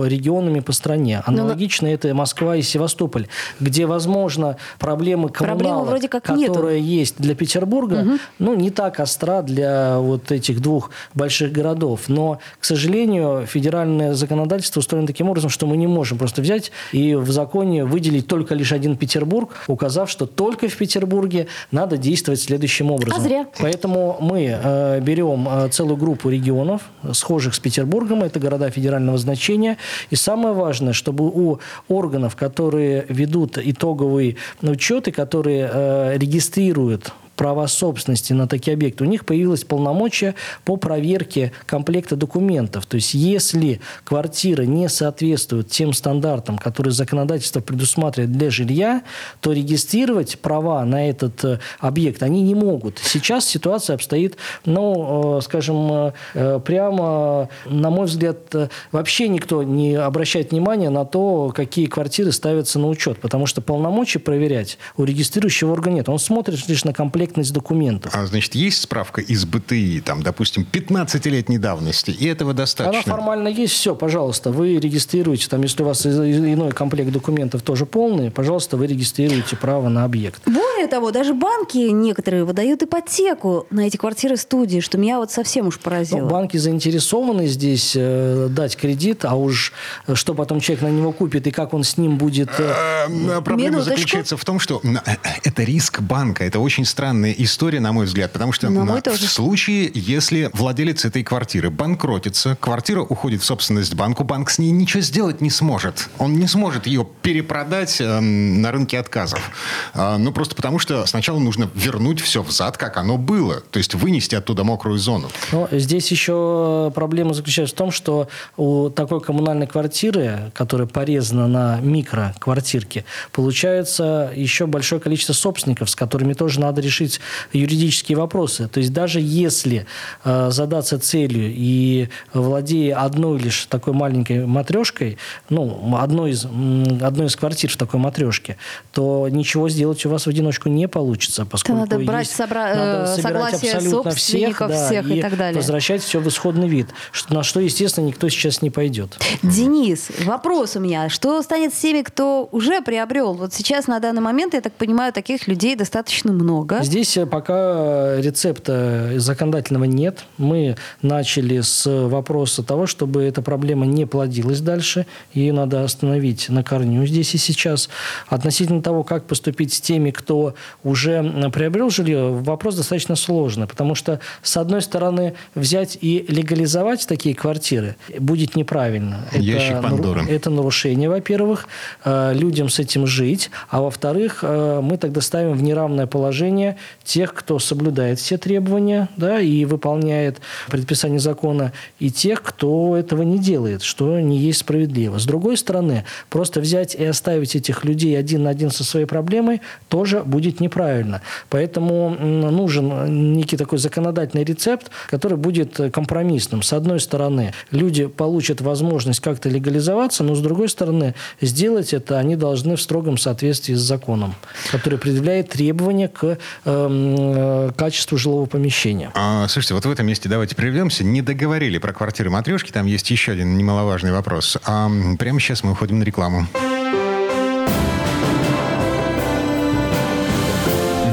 регионами 0.06 0.60
по 0.60 0.72
стране. 0.72 1.22
Ну, 1.26 1.48
Аналогично 1.60 1.86
это 1.88 2.14
Москва 2.14 2.56
и 2.56 2.62
Севастополь, 2.62 3.28
где, 3.60 3.84
возможно, 3.84 4.56
проблемы 4.78 5.28
коммуналок, 5.28 5.88
вроде 5.88 6.08
как 6.08 6.24
которая 6.24 6.76
нету. 6.76 6.88
есть 6.88 7.16
для 7.18 7.34
Петербурга, 7.34 8.18
ну, 8.38 8.54
не 8.54 8.70
так 8.70 8.98
остра 8.98 9.42
для 9.42 9.98
вот 9.98 10.32
этих 10.32 10.60
двух 10.60 10.90
больших 11.12 11.52
городов. 11.52 12.08
Но, 12.08 12.38
к 12.58 12.64
сожалению, 12.64 13.44
федеральное 13.46 14.14
законодательство 14.14 14.80
устроено 14.80 15.06
таким 15.06 15.28
образом, 15.28 15.50
что 15.50 15.66
мы 15.66 15.76
не 15.76 15.86
можем 15.86 16.16
просто 16.16 16.40
взять 16.40 16.72
и 16.92 17.14
в 17.14 17.30
законе 17.30 17.84
выделить 17.84 18.26
только 18.26 18.54
лишь 18.54 18.72
один 18.72 18.96
Петербург, 18.96 19.50
указав, 19.66 20.08
что 20.10 20.24
только 20.24 20.68
в 20.68 20.76
Петербурге 20.76 21.46
надо 21.72 21.98
действовать 21.98 22.40
следующим 22.40 22.90
образом. 22.90 23.20
А 23.20 23.22
зря. 23.22 23.46
Поэтому 23.58 24.16
мы 24.20 24.58
э, 24.62 25.00
берем 25.00 25.46
э, 25.46 25.68
целую 25.68 25.98
группу 25.98 26.30
регионов, 26.30 26.82
схожих 27.12 27.54
с 27.54 27.58
Петербургом, 27.58 28.22
это 28.22 28.40
города 28.40 28.70
федерального 28.70 29.18
значения. 29.18 29.76
И 30.08 30.16
самое 30.16 30.54
важное, 30.54 30.94
чтобы 30.94 31.28
у 31.28 31.49
органов, 31.88 32.36
которые 32.36 33.06
ведут 33.08 33.58
итоговый 33.58 34.36
учет 34.62 35.08
и 35.08 35.10
которые 35.10 35.68
э, 35.72 36.18
регистрируют 36.18 37.12
права 37.40 37.68
собственности 37.68 38.34
на 38.34 38.46
такие 38.46 38.74
объекты, 38.74 39.02
у 39.02 39.06
них 39.06 39.24
появилось 39.24 39.64
полномочия 39.64 40.34
по 40.66 40.76
проверке 40.76 41.52
комплекта 41.64 42.14
документов. 42.14 42.84
То 42.84 42.96
есть, 42.96 43.14
если 43.14 43.80
квартира 44.04 44.64
не 44.64 44.90
соответствует 44.90 45.70
тем 45.70 45.94
стандартам, 45.94 46.58
которые 46.58 46.92
законодательство 46.92 47.60
предусматривает 47.60 48.30
для 48.30 48.50
жилья, 48.50 49.02
то 49.40 49.54
регистрировать 49.54 50.38
права 50.38 50.84
на 50.84 51.08
этот 51.08 51.42
э, 51.42 51.60
объект 51.78 52.22
они 52.22 52.42
не 52.42 52.54
могут. 52.54 52.98
Сейчас 53.02 53.46
ситуация 53.46 53.94
обстоит, 53.94 54.36
ну, 54.66 55.38
э, 55.38 55.40
скажем, 55.40 56.12
э, 56.34 56.60
прямо, 56.62 57.48
на 57.64 57.88
мой 57.88 58.04
взгляд, 58.04 58.54
вообще 58.92 59.28
никто 59.28 59.62
не 59.62 59.94
обращает 59.94 60.50
внимания 60.50 60.90
на 60.90 61.06
то, 61.06 61.54
какие 61.56 61.86
квартиры 61.86 62.32
ставятся 62.32 62.78
на 62.78 62.88
учет, 62.88 63.18
потому 63.18 63.46
что 63.46 63.62
полномочий 63.62 64.18
проверять 64.18 64.76
у 64.98 65.04
регистрирующего 65.04 65.72
органа 65.72 65.94
нет. 65.94 66.10
Он 66.10 66.18
смотрит 66.18 66.68
лишь 66.68 66.84
на 66.84 66.92
комплектность 67.30 67.52
документов. 67.52 68.12
А, 68.14 68.26
значит, 68.26 68.54
есть 68.54 68.82
справка 68.82 69.20
из 69.20 69.44
БТИ, 69.44 70.00
там, 70.04 70.22
допустим, 70.22 70.66
15-летней 70.70 71.58
давности, 71.58 72.10
и 72.10 72.26
этого 72.26 72.50
Она 72.50 72.58
достаточно? 72.58 73.12
формально 73.12 73.48
есть, 73.48 73.74
все, 73.74 73.94
пожалуйста, 73.94 74.50
вы 74.50 74.78
регистрируете, 74.78 75.48
там, 75.48 75.62
если 75.62 75.82
у 75.82 75.86
вас 75.86 76.04
иной 76.06 76.72
комплект 76.72 77.10
документов 77.12 77.62
тоже 77.62 77.86
полный, 77.86 78.30
пожалуйста, 78.30 78.76
вы 78.76 78.86
регистрируете 78.88 79.56
право 79.56 79.88
на 79.88 80.04
объект. 80.04 80.42
Более 80.46 80.88
того, 80.88 81.10
даже 81.12 81.34
банки 81.34 81.78
некоторые 81.78 82.44
выдают 82.44 82.82
ипотеку 82.82 83.66
на 83.70 83.86
эти 83.86 83.96
квартиры-студии, 83.96 84.80
что 84.80 84.98
меня 84.98 85.18
вот 85.18 85.30
совсем 85.30 85.66
уж 85.68 85.76
Ну, 85.76 85.82
поразило. 85.82 86.28
банки 86.28 86.56
заинтересованы 86.56 87.46
здесь 87.46 87.92
э, 87.96 88.48
дать 88.50 88.76
кредит, 88.76 89.24
а 89.24 89.34
уж 89.36 89.72
э, 90.06 90.14
что 90.14 90.34
потом 90.34 90.60
человек 90.60 90.82
на 90.82 90.88
него 90.90 91.12
купит 91.12 91.46
и 91.46 91.50
как 91.50 91.74
он 91.74 91.84
с 91.84 91.96
ним 91.96 92.18
будет... 92.18 92.50
э, 92.58 92.74
Э, 93.08 93.40
Проблема 93.40 93.76
Минуточку. 93.76 93.90
заключается 93.98 94.36
в 94.36 94.44
том, 94.44 94.58
что 94.60 94.80
э, 94.84 95.16
это 95.44 95.62
риск 95.62 96.00
банка. 96.00 96.44
Это 96.44 96.58
очень 96.60 96.84
странная 97.20 97.32
история, 97.32 97.80
на 97.80 97.92
мой 97.92 98.06
взгляд, 98.06 98.32
потому 98.32 98.52
что 98.52 98.70
На 98.70 98.84
в 98.84 99.02
тоже. 99.02 99.26
случае, 99.26 99.90
если 99.94 100.50
владелец 100.54 101.04
этой 101.04 101.22
квартиры 101.22 101.70
банкротится, 101.70 102.56
квартира 102.60 103.02
уходит 103.02 103.42
в 103.42 103.44
собственность 103.44 103.94
банку, 103.94 104.24
банк 104.24 104.50
с 104.50 104.58
ней 104.58 104.70
ничего 104.70 105.02
сделать 105.02 105.40
не 105.40 105.50
сможет. 105.50 106.08
Он 106.18 106.34
не 106.34 106.46
сможет 106.46 106.86
ее 106.86 107.06
перепродать 107.22 108.00
эм, 108.00 108.62
на 108.62 108.72
рынке 108.72 108.98
отказов. 108.98 109.50
А, 109.94 110.16
ну, 110.18 110.32
просто 110.32 110.54
потому 110.54 110.70
тому, 110.70 110.78
что 110.78 111.04
сначала 111.06 111.40
нужно 111.40 111.68
вернуть 111.74 112.20
все 112.20 112.44
взад, 112.44 112.76
как 112.76 112.96
оно 112.96 113.18
было. 113.18 113.60
То 113.72 113.78
есть 113.78 113.94
вынести 113.94 114.36
оттуда 114.36 114.62
мокрую 114.62 114.98
зону. 114.98 115.28
Но 115.50 115.68
здесь 115.72 116.12
еще 116.12 116.92
проблема 116.94 117.34
заключается 117.34 117.74
в 117.74 117.78
том, 117.78 117.90
что 117.90 118.28
у 118.56 118.88
такой 118.88 119.20
коммунальной 119.20 119.66
квартиры, 119.66 120.52
которая 120.54 120.86
порезана 120.86 121.48
на 121.48 121.80
микроквартирки, 121.80 123.04
получается 123.32 124.32
еще 124.32 124.66
большое 124.66 125.00
количество 125.00 125.32
собственников, 125.32 125.90
с 125.90 125.96
которыми 125.96 126.34
тоже 126.34 126.60
надо 126.60 126.80
решить 126.80 127.09
юридические 127.52 128.18
вопросы. 128.18 128.68
То 128.68 128.78
есть 128.78 128.92
даже 128.92 129.20
если 129.20 129.86
э, 130.24 130.50
задаться 130.50 130.98
целью 130.98 131.52
и 131.54 132.08
владея 132.32 133.02
одной 133.02 133.38
лишь 133.38 133.66
такой 133.66 133.94
маленькой 133.94 134.46
матрешкой, 134.46 135.18
ну, 135.48 135.96
одной 135.96 136.32
из, 136.32 136.44
одной 136.44 137.26
из 137.26 137.36
квартир 137.36 137.70
в 137.70 137.76
такой 137.76 137.98
матрешке, 137.98 138.56
то 138.92 139.28
ничего 139.30 139.68
сделать 139.68 140.04
у 140.06 140.10
вас 140.10 140.26
в 140.26 140.28
одиночку 140.28 140.68
не 140.68 140.88
получится, 140.88 141.46
поскольку 141.46 141.80
надо 141.80 141.98
брать 141.98 142.26
есть, 142.26 142.36
собра... 142.36 142.74
надо 142.74 143.14
э, 143.16 143.22
согласие 143.22 143.72
абсолютно 143.72 144.10
всех, 144.12 144.58
да, 144.58 144.86
всех 144.86 145.10
и, 145.10 145.18
и 145.18 145.22
так 145.22 145.36
далее. 145.36 145.56
возвращать 145.56 146.02
все 146.02 146.20
в 146.20 146.28
исходный 146.28 146.68
вид, 146.68 146.88
на 147.28 147.42
что, 147.42 147.60
естественно, 147.60 148.06
никто 148.06 148.28
сейчас 148.28 148.62
не 148.62 148.70
пойдет. 148.70 149.18
Денис, 149.42 150.08
вопрос 150.24 150.76
у 150.76 150.80
меня. 150.80 151.08
Что 151.08 151.42
станет 151.42 151.74
с 151.74 151.78
теми, 151.78 152.02
кто 152.02 152.48
уже 152.52 152.80
приобрел? 152.82 153.34
Вот 153.34 153.54
сейчас 153.54 153.86
на 153.86 153.98
данный 154.00 154.20
момент, 154.20 154.54
я 154.54 154.60
так 154.60 154.72
понимаю, 154.72 155.12
таких 155.12 155.46
людей 155.46 155.76
достаточно 155.76 156.32
много. 156.32 156.80
Здесь 156.90 157.16
э, 157.16 157.24
пока 157.24 158.16
рецепта 158.16 159.12
законодательного 159.14 159.84
нет. 159.84 160.24
Мы 160.38 160.74
начали 161.02 161.60
с 161.60 161.88
вопроса 161.88 162.64
того, 162.64 162.88
чтобы 162.88 163.22
эта 163.22 163.42
проблема 163.42 163.86
не 163.86 164.06
плодилась 164.06 164.60
дальше. 164.60 165.06
Ее 165.32 165.52
надо 165.52 165.84
остановить 165.84 166.48
на 166.48 166.64
корню 166.64 167.06
здесь 167.06 167.32
и 167.36 167.38
сейчас. 167.38 167.90
Относительно 168.26 168.82
того, 168.82 169.04
как 169.04 169.28
поступить 169.28 169.72
с 169.72 169.80
теми, 169.80 170.10
кто 170.10 170.54
уже 170.82 171.22
приобрел 171.52 171.90
жилье, 171.90 172.32
вопрос 172.32 172.74
достаточно 172.74 173.14
сложный. 173.14 173.68
Потому 173.68 173.94
что, 173.94 174.18
с 174.42 174.56
одной 174.56 174.82
стороны, 174.82 175.34
взять 175.54 175.96
и 176.00 176.24
легализовать 176.26 177.06
такие 177.06 177.36
квартиры 177.36 177.94
будет 178.18 178.56
неправильно. 178.56 179.28
Ящик 179.32 179.74
это, 179.74 179.82
Пандоры. 179.82 180.24
это 180.28 180.50
нарушение, 180.50 181.08
во-первых. 181.08 181.68
Э, 182.04 182.32
людям 182.34 182.68
с 182.68 182.80
этим 182.80 183.06
жить. 183.06 183.52
А 183.68 183.80
во-вторых, 183.80 184.40
э, 184.42 184.80
мы 184.82 184.96
тогда 184.96 185.20
ставим 185.20 185.52
в 185.52 185.62
неравное 185.62 186.08
положение 186.08 186.78
тех, 187.04 187.34
кто 187.34 187.58
соблюдает 187.58 188.18
все 188.18 188.38
требования 188.38 189.08
да, 189.16 189.40
и 189.40 189.64
выполняет 189.64 190.40
предписание 190.68 191.20
закона, 191.20 191.72
и 191.98 192.10
тех, 192.10 192.42
кто 192.42 192.96
этого 192.96 193.22
не 193.22 193.38
делает, 193.38 193.82
что 193.82 194.20
не 194.20 194.38
есть 194.38 194.60
справедливо. 194.60 195.18
С 195.18 195.26
другой 195.26 195.56
стороны, 195.56 196.04
просто 196.28 196.60
взять 196.60 196.94
и 196.94 197.04
оставить 197.04 197.56
этих 197.56 197.84
людей 197.84 198.18
один 198.18 198.44
на 198.44 198.50
один 198.50 198.70
со 198.70 198.84
своей 198.84 199.06
проблемой 199.06 199.60
тоже 199.88 200.22
будет 200.22 200.60
неправильно. 200.60 201.22
Поэтому 201.48 202.10
нужен 202.10 203.32
некий 203.36 203.56
такой 203.56 203.78
законодательный 203.78 204.44
рецепт, 204.44 204.90
который 205.08 205.36
будет 205.36 205.80
компромиссным. 205.92 206.62
С 206.62 206.72
одной 206.72 207.00
стороны, 207.00 207.52
люди 207.70 208.06
получат 208.06 208.60
возможность 208.60 209.20
как-то 209.20 209.48
легализоваться, 209.48 210.24
но 210.24 210.34
с 210.34 210.40
другой 210.40 210.68
стороны, 210.68 211.14
сделать 211.40 211.92
это 211.92 212.18
они 212.18 212.36
должны 212.36 212.76
в 212.76 212.82
строгом 212.82 213.18
соответствии 213.18 213.74
с 213.74 213.80
законом, 213.80 214.34
который 214.70 214.98
предъявляет 214.98 215.50
требования 215.50 216.08
к 216.08 216.38
э, 216.70 217.70
качеству 217.76 218.18
жилого 218.18 218.46
помещения. 218.46 219.10
А, 219.14 219.46
слушайте, 219.48 219.74
вот 219.74 219.84
в 219.84 219.90
этом 219.90 220.06
месте 220.06 220.28
давайте 220.28 220.54
прервемся. 220.54 221.04
Не 221.04 221.22
договорили 221.22 221.78
про 221.78 221.92
квартиры 221.92 222.30
матрешки, 222.30 222.70
там 222.70 222.86
есть 222.86 223.10
еще 223.10 223.32
один 223.32 223.56
немаловажный 223.56 224.12
вопрос. 224.12 224.58
А 224.64 224.90
прямо 225.18 225.40
сейчас 225.40 225.62
мы 225.64 225.72
уходим 225.72 225.98
на 225.98 226.04
рекламу. 226.04 226.46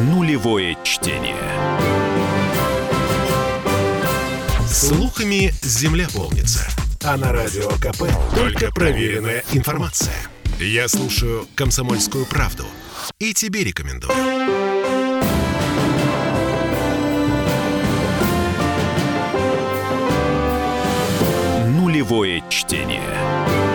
Нулевое 0.02 0.78
чтение. 0.84 1.36
Слухами 4.68 5.52
земля 5.64 6.08
полнится. 6.14 6.68
А 7.04 7.18
на 7.18 7.32
радио 7.32 7.70
КП 7.70 8.04
только 8.36 8.72
проверенная 8.72 9.44
информация. 9.54 10.14
Я 10.60 10.88
слушаю 10.88 11.48
«Комсомольскую 11.56 12.26
правду» 12.26 12.66
и 13.20 13.34
тебе 13.34 13.64
рекомендую. 13.64 14.67
Нулевое 21.98 22.44
чтение. 22.48 23.67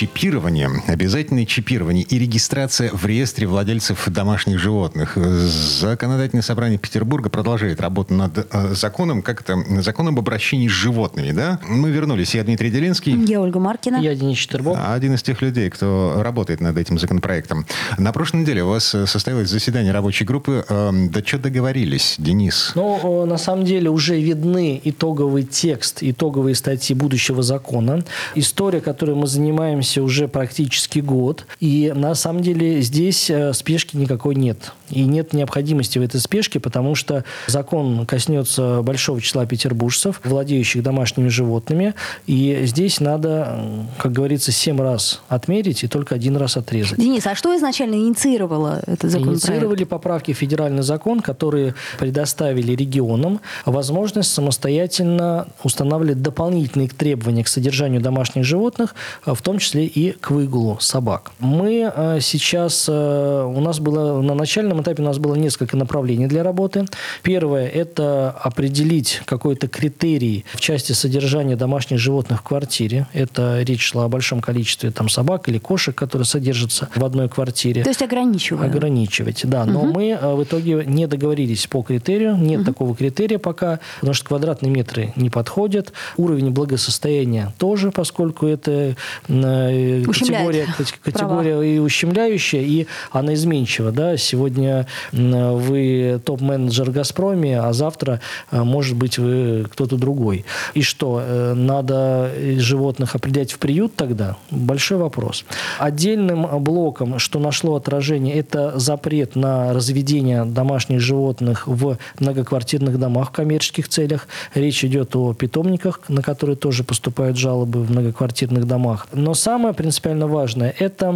Чипирование, 0.00 0.70
обязательное 0.86 1.44
чипирование 1.44 2.04
и 2.04 2.18
регистрация 2.18 2.90
в 2.90 3.04
реестре 3.04 3.46
владельцев 3.46 4.08
домашних 4.08 4.58
животных. 4.58 5.18
Законодательное 5.18 6.40
собрание 6.42 6.78
Петербурга 6.78 7.28
продолжает 7.28 7.82
работу 7.82 8.14
над 8.14 8.46
э, 8.50 8.72
законом, 8.72 9.20
как 9.20 9.42
это, 9.42 9.62
законом 9.82 10.14
об 10.14 10.20
обращении 10.20 10.68
с 10.68 10.70
животными, 10.70 11.32
да? 11.32 11.60
Мы 11.68 11.90
вернулись. 11.90 12.34
Я 12.34 12.44
Дмитрий 12.44 12.70
Делинский. 12.70 13.14
Я 13.26 13.42
Ольга 13.42 13.58
Маркина. 13.58 13.96
Я 13.96 14.14
Денис 14.14 14.38
Четербок. 14.38 14.78
Один 14.82 15.12
из 15.16 15.22
тех 15.22 15.42
людей, 15.42 15.68
кто 15.68 16.22
работает 16.22 16.62
над 16.62 16.78
этим 16.78 16.98
законопроектом. 16.98 17.66
На 17.98 18.12
прошлой 18.12 18.40
неделе 18.40 18.64
у 18.64 18.68
вас 18.70 18.94
э, 18.94 19.06
состоялось 19.06 19.50
заседание 19.50 19.92
рабочей 19.92 20.24
группы. 20.24 20.64
Эм, 20.70 21.10
да 21.10 21.20
что 21.22 21.36
договорились, 21.36 22.14
Денис? 22.16 22.72
Ну, 22.74 23.26
на 23.26 23.36
самом 23.36 23.66
деле 23.66 23.90
уже 23.90 24.18
видны 24.18 24.80
итоговый 24.82 25.42
текст, 25.42 25.98
итоговые 26.00 26.54
статьи 26.54 26.96
будущего 26.96 27.42
закона. 27.42 28.02
История, 28.34 28.80
которой 28.80 29.14
мы 29.14 29.26
занимаемся 29.26 29.89
уже 29.98 30.28
практически 30.28 31.00
год. 31.00 31.46
И 31.60 31.92
на 31.94 32.14
самом 32.14 32.42
деле 32.42 32.80
здесь 32.80 33.30
э, 33.30 33.52
спешки 33.52 33.96
никакой 33.96 34.34
нет. 34.34 34.72
И 34.90 35.04
нет 35.04 35.32
необходимости 35.32 35.98
в 35.98 36.02
этой 36.02 36.20
спешке, 36.20 36.60
потому 36.60 36.94
что 36.94 37.24
закон 37.46 38.06
коснется 38.06 38.82
большого 38.82 39.20
числа 39.20 39.46
петербуржцев, 39.46 40.20
владеющих 40.24 40.82
домашними 40.82 41.28
животными. 41.28 41.94
И 42.26 42.60
здесь 42.64 43.00
надо, 43.00 43.58
как 43.98 44.12
говорится, 44.12 44.52
семь 44.52 44.80
раз 44.80 45.22
отмерить 45.28 45.84
и 45.84 45.88
только 45.88 46.14
один 46.14 46.36
раз 46.36 46.56
отрезать. 46.56 46.98
Денис, 46.98 47.26
а 47.26 47.34
что 47.34 47.56
изначально 47.56 47.94
инициировало 47.94 48.80
этот 48.86 49.10
законопроект? 49.10 49.44
Инициировали 49.44 49.84
поправки 49.84 50.32
в 50.32 50.36
федеральный 50.36 50.82
закон, 50.82 51.20
которые 51.20 51.74
предоставили 51.98 52.72
регионам 52.72 53.40
возможность 53.64 54.32
самостоятельно 54.32 55.48
устанавливать 55.64 56.22
дополнительные 56.22 56.88
требования 56.88 57.44
к 57.44 57.48
содержанию 57.48 58.00
домашних 58.00 58.44
животных, 58.44 58.94
в 59.24 59.40
том 59.40 59.58
числе 59.58 59.70
числе 59.70 59.86
и 59.86 60.12
к 60.12 60.30
выгулу 60.30 60.78
собак. 60.80 61.32
Мы 61.38 61.90
э, 61.94 62.18
сейчас, 62.20 62.86
э, 62.88 63.44
у 63.44 63.60
нас 63.60 63.78
было 63.78 64.20
на 64.20 64.34
начальном 64.34 64.79
этапе 64.82 65.02
у 65.02 65.06
нас 65.06 65.18
было 65.18 65.34
несколько 65.34 65.76
направлений 65.76 66.26
для 66.26 66.42
работы. 66.42 66.86
Первое– 67.22 67.68
это 67.68 68.30
определить 68.30 69.22
какой-то 69.24 69.68
критерий 69.68 70.44
в 70.52 70.60
части 70.60 70.92
содержания 70.92 71.56
домашних 71.56 71.98
животных 71.98 72.40
в 72.40 72.42
квартире. 72.42 73.06
Это 73.12 73.62
речь 73.62 73.82
шла 73.82 74.04
о 74.04 74.08
большом 74.08 74.40
количестве 74.40 74.90
там, 74.90 75.08
собак 75.08 75.48
или 75.48 75.58
кошек, 75.58 75.94
которые 75.94 76.26
содержатся 76.26 76.88
в 76.94 77.04
одной 77.04 77.28
квартире. 77.28 77.82
То 77.82 77.90
есть 77.90 78.02
ограничивать? 78.02 78.68
Ограничивать, 78.68 79.42
да. 79.44 79.64
Но 79.64 79.80
угу. 79.82 79.94
мы 79.94 80.10
э, 80.10 80.34
в 80.34 80.42
итоге 80.42 80.84
не 80.86 81.06
договорились 81.06 81.66
по 81.66 81.82
критерию. 81.82 82.36
Нет 82.36 82.60
угу. 82.60 82.66
такого 82.66 82.96
критерия 82.96 83.38
пока, 83.38 83.80
потому 83.96 84.14
что 84.14 84.26
квадратные 84.26 84.70
метры 84.70 85.12
не 85.16 85.30
подходят. 85.30 85.92
Уровень 86.16 86.50
благосостояния 86.50 87.52
тоже, 87.58 87.90
поскольку 87.90 88.46
это 88.46 88.96
категория, 89.26 90.66
категория 91.02 91.76
и 91.76 91.78
ущемляющая, 91.78 92.62
и 92.62 92.86
она 93.10 93.34
изменчива. 93.34 93.92
Да? 93.92 94.16
Сегодня 94.16 94.69
вы 95.12 96.20
топ-менеджер 96.24 96.90
«Газпроме», 96.90 97.60
а 97.60 97.72
завтра, 97.72 98.20
э, 98.50 98.62
может 98.62 98.96
быть, 98.96 99.18
вы 99.18 99.66
кто-то 99.70 99.96
другой. 99.96 100.44
И 100.74 100.82
что, 100.82 101.20
э, 101.22 101.54
надо 101.54 102.30
животных 102.58 103.14
определять 103.14 103.52
в 103.52 103.58
приют 103.58 103.94
тогда? 103.96 104.36
Большой 104.50 104.98
вопрос. 104.98 105.44
Отдельным 105.78 106.46
блоком, 106.62 107.18
что 107.18 107.38
нашло 107.38 107.76
отражение, 107.76 108.34
это 108.36 108.78
запрет 108.78 109.36
на 109.36 109.72
разведение 109.72 110.44
домашних 110.44 111.00
животных 111.00 111.66
в 111.66 111.98
многоквартирных 112.18 112.98
домах 112.98 113.28
в 113.28 113.32
коммерческих 113.32 113.88
целях. 113.88 114.28
Речь 114.54 114.84
идет 114.84 115.16
о 115.16 115.34
питомниках, 115.34 116.00
на 116.08 116.22
которые 116.22 116.56
тоже 116.56 116.84
поступают 116.84 117.36
жалобы 117.36 117.82
в 117.82 117.90
многоквартирных 117.90 118.66
домах. 118.66 119.06
Но 119.12 119.34
самое 119.34 119.74
принципиально 119.74 120.26
важное– 120.26 120.74
это 120.78 121.10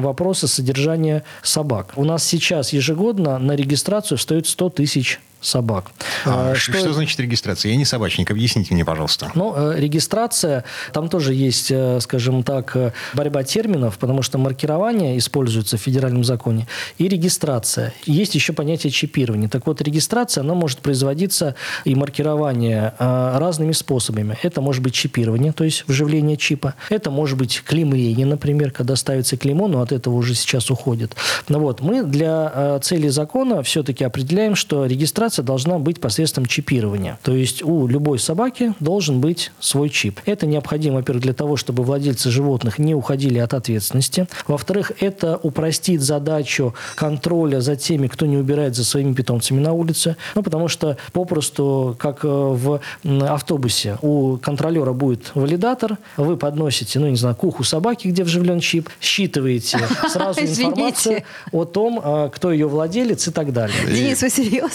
вопросы 0.00 0.48
содержания 0.48 1.22
собак. 1.42 1.92
У 1.96 2.04
нас 2.04 2.24
сейчас 2.24 2.72
ежегодно 2.72 2.97
на 3.38 3.54
регистрацию 3.54 4.18
встает 4.18 4.46
100 4.46 4.70
тысяч 4.70 5.20
собак. 5.40 5.86
А, 6.26 6.54
что, 6.54 6.78
что 6.78 6.92
значит 6.92 7.18
регистрация? 7.20 7.70
Я 7.70 7.76
не 7.76 7.84
собачник, 7.84 8.30
объясните 8.30 8.74
мне, 8.74 8.84
пожалуйста. 8.84 9.30
Ну, 9.34 9.72
регистрация, 9.72 10.64
там 10.92 11.08
тоже 11.08 11.34
есть, 11.34 11.72
скажем 12.00 12.42
так, 12.42 12.76
борьба 13.14 13.44
терминов, 13.44 13.98
потому 13.98 14.22
что 14.22 14.38
маркирование 14.38 15.16
используется 15.16 15.76
в 15.76 15.80
федеральном 15.80 16.24
законе, 16.24 16.66
и 16.98 17.08
регистрация. 17.08 17.94
Есть 18.04 18.34
еще 18.34 18.52
понятие 18.52 18.90
чипирования. 18.90 19.48
Так 19.48 19.66
вот, 19.66 19.80
регистрация, 19.80 20.42
она 20.42 20.54
может 20.54 20.80
производиться 20.80 21.54
и 21.84 21.94
маркирование 21.94 22.94
разными 22.98 23.72
способами. 23.72 24.36
Это 24.42 24.60
может 24.60 24.82
быть 24.82 24.94
чипирование, 24.94 25.52
то 25.52 25.64
есть 25.64 25.84
вживление 25.86 26.36
чипа. 26.36 26.74
Это 26.90 27.10
может 27.10 27.38
быть 27.38 27.62
клеймление, 27.64 28.26
например, 28.26 28.72
когда 28.72 28.96
ставится 28.96 29.36
клеймо, 29.36 29.68
но 29.68 29.82
от 29.82 29.92
этого 29.92 30.14
уже 30.14 30.34
сейчас 30.34 30.70
уходит. 30.70 31.14
Ну 31.48 31.60
вот, 31.60 31.80
мы 31.80 32.02
для 32.02 32.80
целей 32.82 33.10
закона 33.10 33.62
все-таки 33.62 34.02
определяем, 34.04 34.56
что 34.56 34.84
регистрация 34.84 35.27
должна 35.36 35.78
быть 35.78 36.00
посредством 36.00 36.46
чипирования. 36.46 37.18
То 37.22 37.34
есть 37.34 37.62
у 37.62 37.86
любой 37.86 38.18
собаки 38.18 38.74
должен 38.80 39.20
быть 39.20 39.52
свой 39.60 39.88
чип. 39.90 40.20
Это 40.26 40.46
необходимо, 40.46 40.96
во-первых, 40.96 41.22
для 41.22 41.32
того, 41.32 41.56
чтобы 41.56 41.82
владельцы 41.82 42.30
животных 42.30 42.78
не 42.78 42.94
уходили 42.94 43.38
от 43.38 43.54
ответственности. 43.54 44.26
Во-вторых, 44.46 44.92
это 45.00 45.38
упростит 45.42 46.00
задачу 46.00 46.74
контроля 46.94 47.60
за 47.60 47.76
теми, 47.76 48.08
кто 48.08 48.26
не 48.26 48.36
убирает 48.36 48.74
за 48.74 48.84
своими 48.84 49.12
питомцами 49.12 49.60
на 49.60 49.72
улице. 49.72 50.16
Ну, 50.34 50.42
потому 50.42 50.68
что 50.68 50.96
попросту, 51.12 51.96
как 51.98 52.24
э, 52.24 52.28
в 52.28 52.80
автобусе, 53.04 53.98
у 54.02 54.36
контролера 54.38 54.92
будет 54.92 55.32
валидатор, 55.34 55.98
вы 56.16 56.36
подносите, 56.36 56.98
ну, 56.98 57.08
не 57.08 57.16
знаю, 57.16 57.34
к 57.36 57.44
уху 57.44 57.64
собаки, 57.64 58.08
где 58.08 58.24
вживлен 58.24 58.60
чип, 58.60 58.88
считываете 59.00 59.78
сразу 60.08 60.40
информацию 60.40 61.22
о 61.52 61.64
том, 61.64 62.00
э, 62.02 62.30
кто 62.34 62.52
ее 62.52 62.68
владелец 62.68 63.28
и 63.28 63.30
так 63.30 63.52
далее. 63.52 63.76
Денис, 63.86 64.22
вы 64.22 64.30
серьезно? 64.30 64.70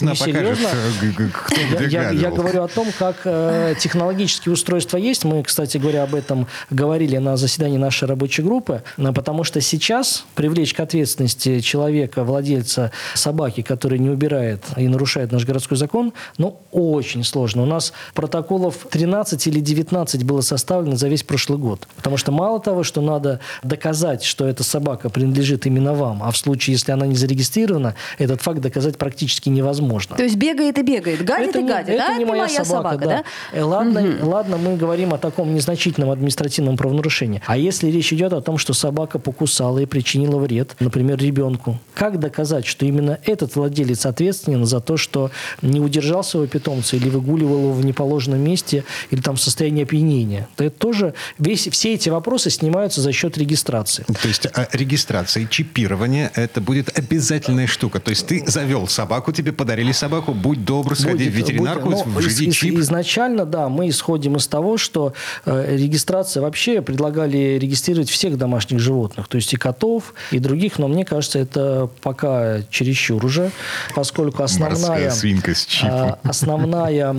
Покажет, 0.00 0.58
э, 0.72 1.28
кто 1.32 1.82
я, 1.84 2.10
я 2.10 2.30
говорю 2.30 2.62
о 2.62 2.68
том, 2.68 2.88
как 2.98 3.16
э, 3.24 3.74
технологические 3.78 4.52
устройства 4.52 4.96
есть. 4.96 5.24
Мы, 5.24 5.42
кстати 5.42 5.78
говоря, 5.78 6.02
об 6.02 6.14
этом 6.14 6.46
говорили 6.70 7.16
на 7.16 7.36
заседании 7.36 7.78
нашей 7.78 8.08
рабочей 8.08 8.42
группы, 8.42 8.82
потому 8.96 9.44
что 9.44 9.60
сейчас 9.60 10.24
привлечь 10.34 10.74
к 10.74 10.80
ответственности 10.80 11.60
человека, 11.60 12.24
владельца 12.24 12.92
собаки, 13.14 13.62
который 13.62 13.98
не 13.98 14.10
убирает 14.10 14.64
и 14.76 14.88
нарушает 14.88 15.32
наш 15.32 15.44
городской 15.44 15.76
закон, 15.76 16.12
ну, 16.38 16.60
очень 16.72 17.24
сложно. 17.24 17.62
У 17.62 17.66
нас 17.66 17.92
протоколов 18.14 18.86
13 18.90 19.46
или 19.46 19.60
19 19.60 20.24
было 20.24 20.40
составлено 20.40 20.96
за 20.96 21.08
весь 21.08 21.22
прошлый 21.22 21.58
год. 21.58 21.88
Потому 21.96 22.16
что 22.16 22.32
мало 22.32 22.60
того, 22.60 22.82
что 22.82 23.00
надо 23.00 23.40
доказать, 23.62 24.22
что 24.22 24.46
эта 24.46 24.62
собака 24.62 25.08
принадлежит 25.08 25.66
именно 25.66 25.94
вам, 25.94 26.22
а 26.22 26.30
в 26.30 26.36
случае, 26.36 26.74
если 26.74 26.92
она 26.92 27.06
не 27.06 27.16
зарегистрирована, 27.16 27.94
этот 28.18 28.42
факт 28.42 28.60
доказать 28.60 28.98
практически 28.98 29.48
невозможно. 29.48 29.85
То 30.16 30.24
есть 30.24 30.36
бегает 30.36 30.78
и 30.78 30.82
бегает, 30.82 31.24
гадит 31.24 31.50
это 31.50 31.60
и 31.60 31.62
гадит, 31.62 31.88
не, 31.88 31.98
да? 31.98 32.08
Это 32.08 32.18
не 32.18 32.24
моя, 32.24 32.44
моя 32.44 32.64
собака, 32.64 32.90
собака, 32.90 33.04
да? 33.04 33.24
да? 33.52 33.58
Э, 33.58 33.62
ладно, 33.62 34.02
угу. 34.02 34.30
ладно, 34.30 34.56
мы 34.56 34.76
говорим 34.76 35.14
о 35.14 35.18
таком 35.18 35.54
незначительном 35.54 36.10
административном 36.10 36.76
правонарушении. 36.76 37.42
А 37.46 37.56
если 37.56 37.88
речь 37.90 38.12
идет 38.12 38.32
о 38.32 38.40
том, 38.40 38.58
что 38.58 38.72
собака 38.74 39.18
покусала 39.18 39.78
и 39.78 39.86
причинила 39.86 40.38
вред, 40.38 40.76
например, 40.80 41.18
ребенку, 41.18 41.78
как 41.94 42.18
доказать, 42.18 42.66
что 42.66 42.86
именно 42.86 43.18
этот 43.24 43.56
владелец 43.56 44.06
ответственен 44.06 44.64
за 44.66 44.80
то, 44.80 44.96
что 44.96 45.30
не 45.62 45.80
удержал 45.80 46.24
своего 46.24 46.48
питомца 46.48 46.96
или 46.96 47.08
выгуливал 47.08 47.58
его 47.58 47.72
в 47.72 47.84
неположенном 47.84 48.40
месте, 48.40 48.84
или 49.10 49.20
там 49.20 49.36
в 49.36 49.40
состоянии 49.40 49.84
опьянения? 49.84 50.48
Это 50.56 50.70
тоже 50.70 51.14
весь, 51.38 51.68
все 51.68 51.94
эти 51.94 52.08
вопросы 52.08 52.50
снимаются 52.50 53.00
за 53.00 53.12
счет 53.12 53.38
регистрации. 53.38 54.04
То 54.04 54.28
есть 54.28 54.46
а, 54.46 54.68
регистрация 54.72 55.44
и 55.44 55.48
чипирование– 55.48 56.30
это 56.34 56.60
будет 56.60 56.96
обязательная 56.98 57.66
штука. 57.66 58.00
То 58.00 58.10
есть 58.10 58.26
ты 58.26 58.44
завел 58.46 58.88
собаку, 58.88 59.32
тебе 59.32 59.52
подарили 59.52 59.75
собаку, 59.92 60.32
будь 60.32 60.64
добр, 60.64 60.96
сходи 60.96 61.24
будет, 61.24 61.32
в 61.32 61.36
ветеринарку, 61.36 61.90
будет, 61.90 62.06
ну, 62.06 62.12
вживи 62.12 62.46
из, 62.46 62.54
чип. 62.54 62.78
Изначально, 62.78 63.44
да, 63.44 63.68
мы 63.68 63.88
исходим 63.88 64.36
из 64.36 64.46
того, 64.46 64.76
что 64.76 65.12
э, 65.44 65.76
регистрация 65.76 66.42
вообще 66.42 66.82
предлагали 66.82 67.58
регистрировать 67.58 68.10
всех 68.10 68.36
домашних 68.38 68.78
животных, 68.80 69.28
то 69.28 69.36
есть 69.36 69.52
и 69.52 69.56
котов, 69.56 70.14
и 70.30 70.38
других, 70.38 70.78
но 70.78 70.88
мне 70.88 71.04
кажется, 71.04 71.38
это 71.38 71.88
пока 72.02 72.62
чересчур 72.70 73.24
уже, 73.24 73.50
поскольку 73.94 74.42
основная, 74.42 75.10
свинка 75.10 75.54
с 75.54 75.64
чипом. 75.66 75.90
Э, 75.90 76.16
основная 76.22 77.14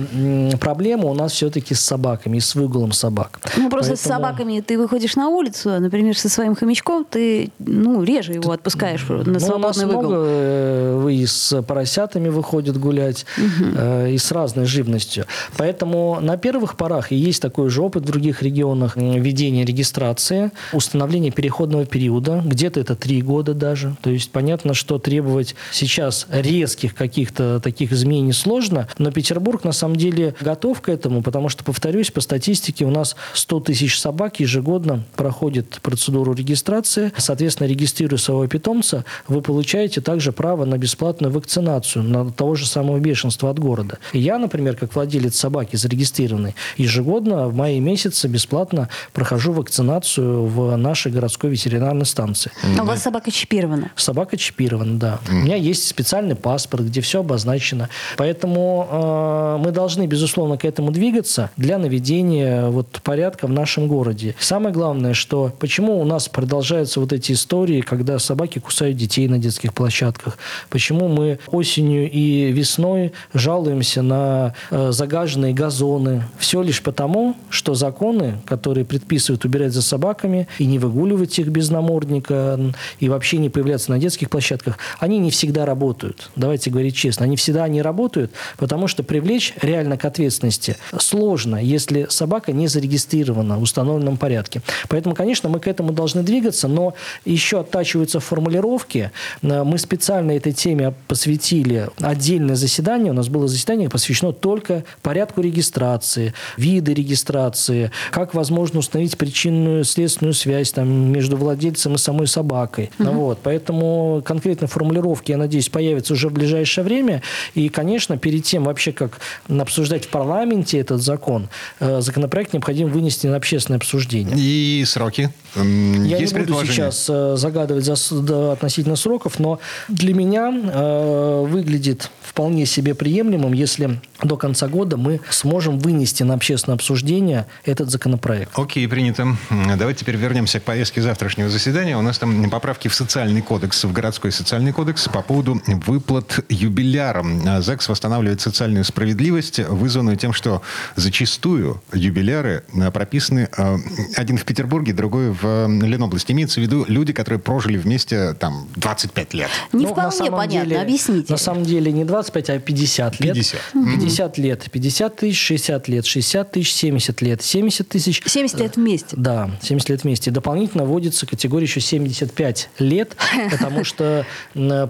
проблема 0.60 1.06
у 1.06 1.14
нас 1.14 1.32
все-таки 1.32 1.74
с 1.74 1.80
собаками, 1.80 2.38
с 2.38 2.54
выгулом 2.54 2.92
собак. 2.92 3.40
Ну, 3.56 3.70
просто 3.70 3.92
Поэтому... 3.92 3.96
с 3.96 4.00
собаками 4.00 4.60
ты 4.60 4.78
выходишь 4.78 5.16
на 5.16 5.28
улицу, 5.28 5.80
например, 5.80 6.16
со 6.16 6.28
своим 6.28 6.54
хомячком, 6.54 7.04
ты, 7.04 7.50
ну, 7.58 8.02
реже 8.02 8.32
его 8.32 8.52
отпускаешь 8.52 9.06
на 9.08 9.24
ну, 9.24 9.40
свободный 9.40 9.54
у 9.54 9.58
нас 9.58 9.76
выгул. 9.76 10.02
много 10.02 10.16
э, 10.26 11.08
и 11.10 11.26
с 11.26 11.62
поросятами 11.62 12.28
выходят 12.48 12.78
гулять, 12.78 13.26
угу. 13.36 13.70
э, 13.76 14.12
и 14.12 14.18
с 14.18 14.32
разной 14.32 14.64
живностью. 14.64 15.26
Поэтому 15.58 16.18
на 16.20 16.38
первых 16.38 16.76
порах 16.76 17.12
и 17.12 17.16
есть 17.16 17.42
такой 17.42 17.68
же 17.68 17.82
опыт 17.82 18.04
в 18.04 18.06
других 18.06 18.42
регионах 18.42 18.96
ведения 18.96 19.66
регистрации, 19.66 20.50
установления 20.72 21.30
переходного 21.30 21.84
периода, 21.84 22.42
где-то 22.44 22.80
это 22.80 22.96
три 22.96 23.20
года 23.20 23.52
даже. 23.52 23.96
То 24.00 24.08
есть 24.08 24.30
понятно, 24.30 24.72
что 24.72 24.98
требовать 24.98 25.56
сейчас 25.72 26.26
резких 26.30 26.94
каких-то 26.94 27.60
таких 27.60 27.92
изменений 27.92 28.32
сложно, 28.32 28.88
но 28.96 29.10
Петербург 29.10 29.64
на 29.64 29.72
самом 29.72 29.96
деле 29.96 30.34
готов 30.40 30.80
к 30.80 30.88
этому, 30.88 31.22
потому 31.22 31.50
что, 31.50 31.64
повторюсь, 31.64 32.10
по 32.10 32.22
статистике 32.22 32.86
у 32.86 32.90
нас 32.90 33.14
100 33.34 33.60
тысяч 33.60 34.00
собак 34.00 34.40
ежегодно 34.40 35.04
проходит 35.16 35.80
процедуру 35.82 36.32
регистрации. 36.32 37.12
Соответственно, 37.18 37.68
регистрируя 37.68 38.18
своего 38.18 38.46
питомца, 38.46 39.04
вы 39.26 39.42
получаете 39.42 40.00
также 40.00 40.32
право 40.32 40.64
на 40.64 40.78
бесплатную 40.78 41.30
вакцинацию, 41.32 42.04
на 42.04 42.30
того 42.38 42.54
же 42.54 42.66
самого 42.66 42.98
бешенства 43.00 43.50
от 43.50 43.58
города. 43.58 43.98
И 44.12 44.20
я, 44.20 44.38
например, 44.38 44.76
как 44.76 44.94
владелец 44.94 45.36
собаки 45.36 45.74
зарегистрированной, 45.74 46.54
ежегодно 46.76 47.48
в 47.48 47.54
мае 47.54 47.80
месяце 47.80 48.28
бесплатно 48.28 48.88
прохожу 49.12 49.52
вакцинацию 49.52 50.46
в 50.46 50.76
нашей 50.76 51.10
городской 51.10 51.50
ветеринарной 51.50 52.06
станции. 52.06 52.52
А 52.78 52.82
у 52.82 52.86
вас 52.86 53.02
собака 53.02 53.32
чипирована? 53.32 53.90
Собака 53.96 54.36
чипирована, 54.36 54.98
да. 55.00 55.18
У 55.28 55.32
меня 55.32 55.56
есть 55.56 55.88
специальный 55.88 56.36
паспорт, 56.36 56.84
где 56.84 57.00
все 57.00 57.20
обозначено. 57.20 57.88
Поэтому 58.16 58.86
э, 58.88 59.56
мы 59.64 59.72
должны, 59.72 60.06
безусловно, 60.06 60.56
к 60.56 60.64
этому 60.64 60.92
двигаться 60.92 61.50
для 61.56 61.76
наведения 61.76 62.68
вот, 62.68 63.00
порядка 63.02 63.48
в 63.48 63.50
нашем 63.50 63.88
городе. 63.88 64.36
Самое 64.38 64.72
главное, 64.72 65.12
что 65.12 65.52
почему 65.58 66.00
у 66.00 66.04
нас 66.04 66.28
продолжаются 66.28 67.00
вот 67.00 67.12
эти 67.12 67.32
истории, 67.32 67.80
когда 67.80 68.20
собаки 68.20 68.60
кусают 68.60 68.96
детей 68.96 69.26
на 69.26 69.38
детских 69.38 69.74
площадках, 69.74 70.38
почему 70.70 71.08
мы 71.08 71.40
осенью 71.48 72.08
и 72.08 72.27
весной 72.52 73.12
жалуемся 73.34 74.02
на 74.02 74.54
э, 74.70 74.92
загаженные 74.92 75.52
газоны. 75.54 76.24
Все 76.38 76.62
лишь 76.62 76.82
потому, 76.82 77.36
что 77.50 77.74
законы, 77.74 78.38
которые 78.46 78.84
предписывают 78.84 79.44
убирать 79.44 79.72
за 79.72 79.82
собаками 79.82 80.48
и 80.58 80.66
не 80.66 80.78
выгуливать 80.78 81.38
их 81.38 81.48
без 81.48 81.70
намордника, 81.70 82.58
и 83.00 83.08
вообще 83.08 83.38
не 83.38 83.50
появляться 83.50 83.90
на 83.90 83.98
детских 83.98 84.30
площадках, 84.30 84.78
они 84.98 85.18
не 85.18 85.30
всегда 85.30 85.66
работают. 85.66 86.30
Давайте 86.36 86.70
говорить 86.70 86.96
честно. 86.96 87.24
Они 87.24 87.36
всегда 87.36 87.66
не 87.68 87.82
работают, 87.82 88.32
потому 88.56 88.88
что 88.88 89.02
привлечь 89.02 89.54
реально 89.62 89.96
к 89.96 90.04
ответственности 90.04 90.76
сложно, 90.98 91.56
если 91.56 92.06
собака 92.10 92.52
не 92.52 92.68
зарегистрирована 92.68 93.58
в 93.58 93.62
установленном 93.62 94.16
порядке. 94.16 94.62
Поэтому, 94.88 95.14
конечно, 95.14 95.48
мы 95.48 95.60
к 95.60 95.66
этому 95.66 95.92
должны 95.92 96.22
двигаться, 96.22 96.68
но 96.68 96.94
еще 97.24 97.60
оттачиваются 97.60 98.20
формулировки. 98.20 99.10
Мы 99.42 99.78
специально 99.78 100.32
этой 100.32 100.52
теме 100.52 100.94
посвятили 101.06 101.88
отдельное 102.18 102.56
заседание. 102.56 103.12
У 103.12 103.14
нас 103.14 103.28
было 103.28 103.46
заседание 103.46 103.88
посвящено 103.88 104.32
только 104.32 104.84
порядку 105.02 105.40
регистрации, 105.40 106.34
виды 106.56 106.92
регистрации, 106.92 107.92
как 108.10 108.34
возможно 108.34 108.80
установить 108.80 109.16
причинную 109.16 109.84
следственную 109.84 110.34
связь 110.34 110.72
там, 110.72 110.88
между 110.88 111.36
владельцем 111.36 111.94
и 111.94 111.98
самой 111.98 112.26
собакой. 112.26 112.90
Угу. 112.98 113.10
Вот. 113.10 113.38
Поэтому 113.42 114.20
конкретные 114.24 114.68
формулировки, 114.68 115.30
я 115.30 115.36
надеюсь, 115.36 115.68
появятся 115.68 116.14
уже 116.14 116.28
в 116.28 116.32
ближайшее 116.32 116.84
время. 116.84 117.22
И, 117.54 117.68
конечно, 117.68 118.18
перед 118.18 118.42
тем 118.44 118.64
вообще, 118.64 118.92
как 118.92 119.20
обсуждать 119.48 120.06
в 120.06 120.08
парламенте 120.08 120.78
этот 120.78 121.00
закон, 121.00 121.48
э, 121.78 122.00
законопроект 122.00 122.52
необходимо 122.52 122.90
вынести 122.90 123.28
на 123.28 123.36
общественное 123.36 123.78
обсуждение. 123.78 124.36
И 124.36 124.84
сроки? 124.84 125.30
Я 125.54 125.62
Есть 125.62 126.34
не 126.34 126.40
буду 126.40 126.66
сейчас 126.66 127.06
э, 127.08 127.36
загадывать 127.36 127.84
за, 127.84 127.94
да, 128.22 128.52
относительно 128.52 128.96
сроков, 128.96 129.38
но 129.38 129.60
для 129.88 130.14
меня 130.14 130.52
э, 130.52 131.46
выглядит 131.48 132.07
вполне 132.38 132.66
себе 132.66 132.94
приемлемым, 132.94 133.52
если 133.52 133.98
до 134.22 134.36
конца 134.36 134.68
года 134.68 134.96
мы 134.96 135.20
сможем 135.28 135.80
вынести 135.80 136.22
на 136.22 136.34
общественное 136.34 136.76
обсуждение 136.76 137.46
этот 137.64 137.90
законопроект. 137.90 138.56
Окей, 138.56 138.86
принято. 138.86 139.36
Давайте 139.76 140.02
теперь 140.02 140.14
вернемся 140.14 140.60
к 140.60 140.62
повестке 140.62 141.02
завтрашнего 141.02 141.48
заседания. 141.48 141.98
У 141.98 142.00
нас 142.00 142.16
там 142.16 142.48
поправки 142.48 142.86
в 142.86 142.94
социальный 142.94 143.42
кодекс, 143.42 143.82
в 143.82 143.92
городской 143.92 144.30
социальный 144.30 144.72
кодекс 144.72 145.08
по 145.08 145.20
поводу 145.20 145.60
выплат 145.66 146.44
юбилярам. 146.48 147.60
ЗАГС 147.60 147.88
восстанавливает 147.88 148.40
социальную 148.40 148.84
справедливость, 148.84 149.58
вызванную 149.58 150.16
тем, 150.16 150.32
что 150.32 150.62
зачастую 150.94 151.82
юбиляры 151.92 152.62
прописаны 152.94 153.48
э, 153.56 153.76
один 154.14 154.38
в 154.38 154.44
Петербурге, 154.44 154.92
другой 154.92 155.30
в 155.30 155.66
Ленобласти. 155.66 156.30
Имеется 156.30 156.60
в 156.60 156.62
виду 156.62 156.84
люди, 156.86 157.12
которые 157.12 157.40
прожили 157.40 157.78
вместе 157.78 158.34
там 158.34 158.68
25 158.76 159.34
лет. 159.34 159.50
Не 159.72 159.86
ну, 159.86 159.92
вполне 159.92 160.30
понятно, 160.30 160.68
деле, 160.68 160.80
объясните. 160.80 161.32
На 161.32 161.36
самом 161.36 161.64
деле 161.64 161.90
не 161.90 162.04
25, 162.28 162.50
а 162.50 162.58
50 162.58 163.20
лет. 163.20 163.34
50. 163.34 163.60
50 163.72 164.38
лет. 164.38 164.70
50 164.70 165.16
тысяч, 165.16 165.38
60 165.38 165.88
лет, 165.88 166.06
60 166.06 166.50
тысяч, 166.50 166.72
70 166.72 167.22
лет, 167.22 167.42
70 167.42 167.88
тысяч. 167.88 168.22
70 168.24 168.60
лет 168.60 168.76
вместе. 168.76 169.16
Да, 169.16 169.50
70 169.62 169.88
лет 169.88 170.02
вместе. 170.04 170.30
Дополнительно 170.30 170.84
вводится 170.84 171.26
категория 171.26 171.64
еще 171.64 171.80
75 171.80 172.70
лет, 172.78 173.16
потому 173.50 173.84
что 173.84 174.26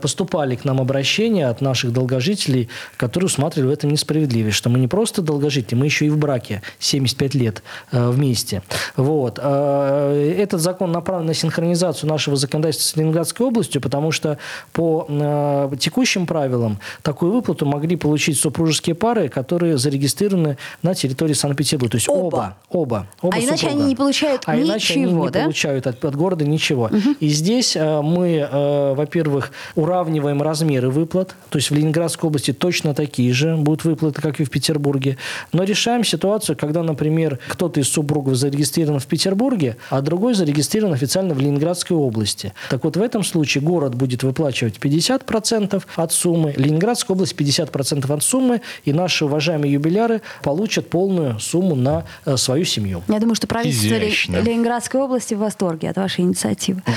поступали 0.01 0.57
к 0.57 0.65
нам 0.65 0.81
обращения 0.81 1.49
от 1.49 1.61
наших 1.61 1.93
долгожителей, 1.93 2.69
которые 2.97 3.27
усматривали 3.27 3.69
в 3.69 3.73
этом 3.73 3.91
несправедливость, 3.91 4.57
что 4.57 4.71
мы 4.71 4.79
не 4.79 4.89
просто 4.89 5.23
долгожители, 5.23 5.77
мы 5.77 5.87
еще 5.87 6.07
и 6.07 6.11
в 6.11 6.19
браке 6.19 6.63
75 6.79 7.35
лет 7.35 7.63
э, 7.93 8.11
вместе. 8.11 8.63
Вот. 8.97 9.39
Э, 9.41 10.35
этот 10.39 10.61
закон 10.61 10.93
направлен 10.93 11.27
на 11.27 11.35
синхронизацию 11.35 12.09
нашего 12.09 12.37
законодательства 12.37 12.95
с 12.95 12.97
Ленинградской 12.97 13.47
областью, 13.47 13.81
потому 13.81 14.13
что 14.13 14.39
по 14.73 15.07
э, 15.09 15.71
текущим 15.79 16.27
правилам 16.27 16.81
такую 17.19 17.33
выплату 17.33 17.67
могли 17.67 17.97
получить 17.97 18.39
супружеские 18.39 18.95
пары, 18.95 19.29
которые 19.29 19.77
зарегистрированы 19.77 20.57
на 20.83 20.95
территории 20.95 21.33
Санкт-Петербурга. 21.33 21.91
То 21.91 21.97
есть 21.97 22.09
оба. 22.09 22.57
Оба. 22.71 23.09
оба, 23.23 23.35
а 23.35 23.41
иначе 23.41 23.57
супруга. 23.57 23.81
они 23.81 23.89
не 23.89 23.97
получают 23.97 24.43
а 24.47 24.55
ничего, 24.55 24.69
иначе 24.69 24.95
они 24.95 25.13
не 25.13 25.31
да? 25.31 25.41
получают 25.41 25.87
от, 25.89 26.05
от 26.05 26.15
города 26.15 26.45
ничего. 26.45 26.85
Угу. 26.85 27.17
И 27.19 27.29
здесь 27.31 27.75
э, 27.75 28.03
мы, 28.03 28.49
э, 28.49 28.95
во-первых, 28.95 29.51
уравниваем 29.75 30.41
размеры 30.43 30.91
выплат. 30.91 31.35
То 31.51 31.59
есть 31.59 31.73
в 31.73 31.75
Ленинградской 31.75 32.29
области 32.29 32.53
точно 32.53 32.95
такие 32.95 33.33
же 33.33 33.57
будут 33.57 33.85
выплаты, 33.85 34.23
как 34.23 34.39
и 34.39 34.45
в 34.45 34.51
Петербурге. 34.51 35.19
Но 35.53 35.65
решаем 35.65 36.05
ситуацию, 36.05 36.57
когда, 36.57 36.85
например, 36.85 37.41
кто-то 37.49 37.81
из 37.81 37.89
супругов 37.89 38.37
зарегистрирован 38.37 39.01
в 39.01 39.07
Петербурге, 39.07 39.77
а 39.91 40.03
другой 40.03 40.35
зарегистрирован 40.35 40.93
официально 40.95 41.35
в 41.35 41.41
Ленинградской 41.41 41.97
области. 41.97 42.55
Так 42.71 42.85
вот, 42.85 42.97
в 42.97 43.03
этом 43.03 43.25
случае 43.25 43.65
город 43.65 43.97
будет 43.97 44.23
выплачивать 44.23 44.77
50% 44.77 45.83
от 45.97 46.13
суммы, 46.13 46.55
Ленинградская 46.57 47.08
область 47.11 47.35
50% 47.35 48.13
от 48.13 48.23
суммы, 48.23 48.61
и 48.85 48.93
наши 48.93 49.25
уважаемые 49.25 49.73
юбиляры 49.73 50.23
получат 50.43 50.91
полную 50.91 51.39
сумму 51.41 51.75
на 51.75 52.05
э, 52.25 52.37
свою 52.37 52.65
семью. 52.65 53.03
Я 53.09 53.19
думаю, 53.21 53.35
что 53.35 53.47
правительство 53.47 53.87
Изящно. 53.99 54.37
Ленинградской 54.39 55.01
области 55.01 55.35
в 55.35 55.39
восторге 55.39 55.91
от 55.91 55.97
вашей 55.97 56.23
инициативы. 56.23 56.83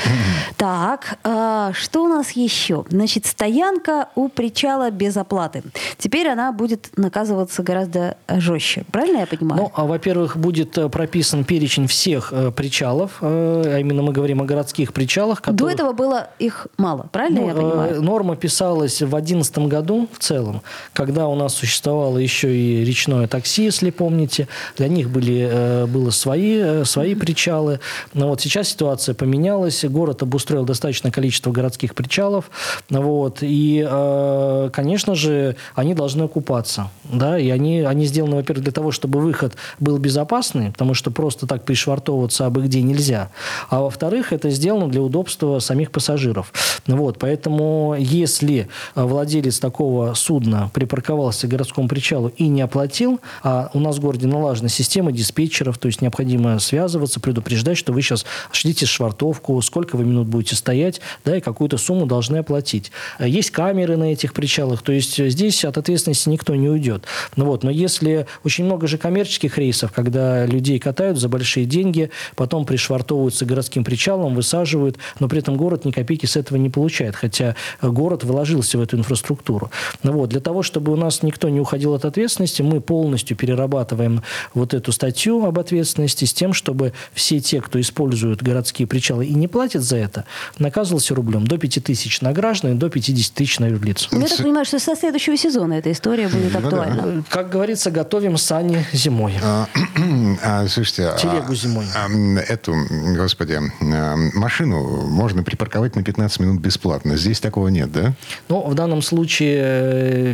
Так, 0.58 1.18
а, 1.24 1.72
что 1.74 2.04
у 2.04 2.08
нас 2.08 2.32
еще? 2.32 2.86
Значит, 2.90 3.26
стоянка 3.26 4.10
у 4.16 4.28
причала 4.30 4.92
без 4.92 5.18
оплаты. 5.18 5.64
Теперь 5.98 6.28
она 6.28 6.52
будет 6.52 6.90
наказываться 6.98 7.64
гораздо 7.64 8.18
жестче. 8.28 8.84
Правильно 8.92 9.20
я 9.20 9.26
понимаю? 9.28 9.64
Ну, 9.64 9.72
а, 9.74 9.86
во-первых, 9.86 10.38
будет 10.38 10.78
э, 10.78 10.88
прописан 10.90 11.44
перечень 11.46 11.88
всех 11.88 12.32
э, 12.32 12.52
причалов, 12.52 13.18
э, 13.22 13.64
а 13.76 13.80
именно 13.80 14.04
мы 14.04 14.12
говорим 14.14 14.42
о 14.42 14.46
городских 14.46 14.94
причалах. 14.94 15.42
До 15.42 15.52
которые- 15.52 15.74
этого 15.74 15.94
было 15.94 16.30
их 16.38 16.68
мало. 16.78 17.08
Правильно 17.12 17.42
Ну, 17.42 17.48
я 17.48 17.54
понимаю? 17.56 17.96
э, 17.96 18.00
Норма 18.00 18.36
писалась 18.36 19.02
в 19.02 19.10
2011 19.10 19.68
году 19.68 20.01
в 20.08 20.20
целом, 20.20 20.62
когда 20.94 21.28
у 21.28 21.36
нас 21.36 21.56
существовало 21.56 22.18
еще 22.18 22.56
и 22.56 22.84
речное 22.84 23.28
такси, 23.28 23.64
если 23.64 23.90
помните. 23.90 24.48
Для 24.78 24.88
них 24.88 25.10
были, 25.10 25.48
э, 25.50 25.86
было 25.86 26.10
свои, 26.10 26.58
э, 26.60 26.86
свои 26.86 27.16
причалы. 27.16 27.80
Но 28.14 28.30
вот 28.30 28.42
сейчас 28.42 28.70
ситуация 28.70 29.16
поменялась. 29.16 29.84
Город 29.86 30.22
обустроил 30.24 30.66
достаточное 30.66 31.12
количество 31.12 31.52
городских 31.52 31.96
причалов. 31.96 32.50
Вот. 32.90 33.40
И, 33.42 33.86
э, 33.88 34.70
конечно 34.74 35.16
же, 35.16 35.56
они 35.76 35.94
должны 35.94 36.24
окупаться. 36.24 36.90
Да? 37.04 37.38
И 37.38 37.50
они, 37.50 37.82
они 37.82 38.06
сделаны, 38.06 38.38
во-первых, 38.38 38.64
для 38.64 38.74
того, 38.74 38.92
чтобы 38.92 39.20
выход 39.20 39.56
был 39.80 39.98
безопасный, 39.98 40.72
потому 40.72 40.94
что 40.94 41.12
просто 41.12 41.48
так 41.48 41.64
пришвартовываться 41.66 42.46
абы 42.46 42.62
где 42.62 42.82
нельзя. 42.82 43.32
А 43.70 43.82
во-вторых, 43.82 44.34
это 44.34 44.50
сделано 44.50 44.90
для 44.90 45.02
удобства 45.02 45.60
самих 45.60 45.92
пассажиров. 45.92 46.54
Вот, 46.88 47.18
поэтому 47.20 47.96
если 47.98 48.68
владелец 48.96 49.60
такого 49.60 49.91
судна 50.16 50.70
припарковался 50.74 51.48
к 51.48 51.50
городскому 51.50 51.88
причалу 51.88 52.30
и 52.38 52.48
не 52.48 52.62
оплатил, 52.62 53.20
а 53.44 53.70
у 53.74 53.80
нас 53.80 53.98
в 53.98 54.02
городе 54.02 54.28
налажена 54.28 54.70
система 54.70 55.12
диспетчеров, 55.12 55.78
то 55.78 55.88
есть 55.88 56.02
необходимо 56.02 56.60
связываться, 56.60 57.20
предупреждать, 57.20 57.78
что 57.78 57.94
вы 57.94 58.02
сейчас 58.02 58.26
шлите 58.52 58.86
швартовку, 58.86 59.62
сколько 59.62 59.96
вы 59.96 60.06
минут 60.06 60.28
будете 60.28 60.56
стоять, 60.56 61.02
да, 61.26 61.38
и 61.38 61.42
какую-то 61.42 61.78
сумму 61.78 62.06
должны 62.06 62.38
оплатить. 62.38 62.92
Есть 63.20 63.52
камеры 63.52 63.98
на 63.98 64.12
этих 64.12 64.34
причалах, 64.34 64.82
то 64.82 64.92
есть 64.92 65.18
здесь 65.18 65.66
от 65.66 65.78
ответственности 65.78 66.30
никто 66.30 66.56
не 66.56 66.70
уйдет. 66.70 67.06
Ну 67.36 67.46
вот, 67.46 67.64
но 67.64 67.72
если 67.72 68.28
очень 68.44 68.66
много 68.66 68.88
же 68.88 68.98
коммерческих 68.98 69.58
рейсов, 69.58 69.92
когда 69.92 70.46
людей 70.46 70.80
катают 70.80 71.18
за 71.18 71.30
большие 71.30 71.66
деньги, 71.66 72.10
потом 72.36 72.66
пришвартовываются 72.66 73.46
к 73.46 73.48
городским 73.48 73.84
причалам, 73.84 74.36
высаживают, 74.36 74.98
но 75.20 75.28
при 75.28 75.40
этом 75.40 75.58
город 75.58 75.86
ни 75.86 75.92
копейки 75.92 76.26
с 76.26 76.36
этого 76.36 76.58
не 76.58 76.70
получает, 76.70 77.16
хотя 77.16 77.56
город 77.82 78.24
вложился 78.24 78.78
в 78.78 78.82
эту 78.82 78.98
инфраструктуру. 78.98 79.72
Ну 80.04 80.14
вот, 80.14 80.30
для 80.30 80.40
того, 80.40 80.64
чтобы 80.64 80.92
у 80.92 80.96
нас 80.96 81.24
никто 81.24 81.50
не 81.50 81.60
уходил 81.60 81.94
от 81.94 82.06
ответственности, 82.06 82.62
мы 82.62 82.82
полностью 82.82 83.38
перерабатываем 83.38 84.24
вот 84.54 84.74
эту 84.74 84.92
статью 84.92 85.46
об 85.46 85.60
ответственности 85.60 86.26
с 86.26 86.34
тем, 86.34 86.54
чтобы 86.54 86.94
все 87.14 87.40
те, 87.40 87.62
кто 87.62 87.80
используют 87.80 88.42
городские 88.44 88.88
причалы 88.88 89.26
и 89.26 89.34
не 89.34 89.48
платят 89.48 89.84
за 89.84 89.98
это, 89.98 90.26
наказывался 90.60 91.16
рублем 91.16 91.46
до 91.48 91.58
5 91.58 91.84
тысяч 91.84 92.22
на 92.22 92.32
граждан 92.34 92.74
и 92.74 92.76
до 92.76 92.90
50 92.90 93.34
тысяч 93.34 93.60
на 93.60 93.66
юрлиц. 93.68 94.08
Я 94.12 94.28
так 94.28 94.38
понимаю, 94.38 94.66
что 94.66 94.80
со 94.80 94.96
следующего 94.96 95.38
сезона 95.38 95.74
эта 95.74 95.92
история 95.92 96.28
будет 96.28 96.54
Ну 96.54 96.60
да. 96.62 96.68
актуальна. 96.68 97.24
Как 97.30 97.50
говорится, 97.50 97.92
готовим 97.92 98.38
сани 98.38 98.86
зимой. 98.94 99.34
А, 99.44 99.68
а, 100.44 100.68
слушайте, 100.68 101.08
а, 101.08 101.18
Телегу 101.18 101.56
зимой. 101.56 101.86
а, 101.96 102.08
эту, 102.42 102.76
господи, 103.16 103.60
а, 103.82 104.16
машину 104.34 105.08
можно 105.08 105.44
припарковать 105.44 105.96
на 105.96 106.04
15 106.04 106.40
минут 106.40 106.62
бесплатно. 106.62 107.18
Здесь 107.18 107.40
такого 107.40 107.68
нет, 107.70 107.92
да? 107.92 108.14
Но 108.50 108.62
в 108.64 108.74
данном 108.76 109.02
случае 109.02 109.71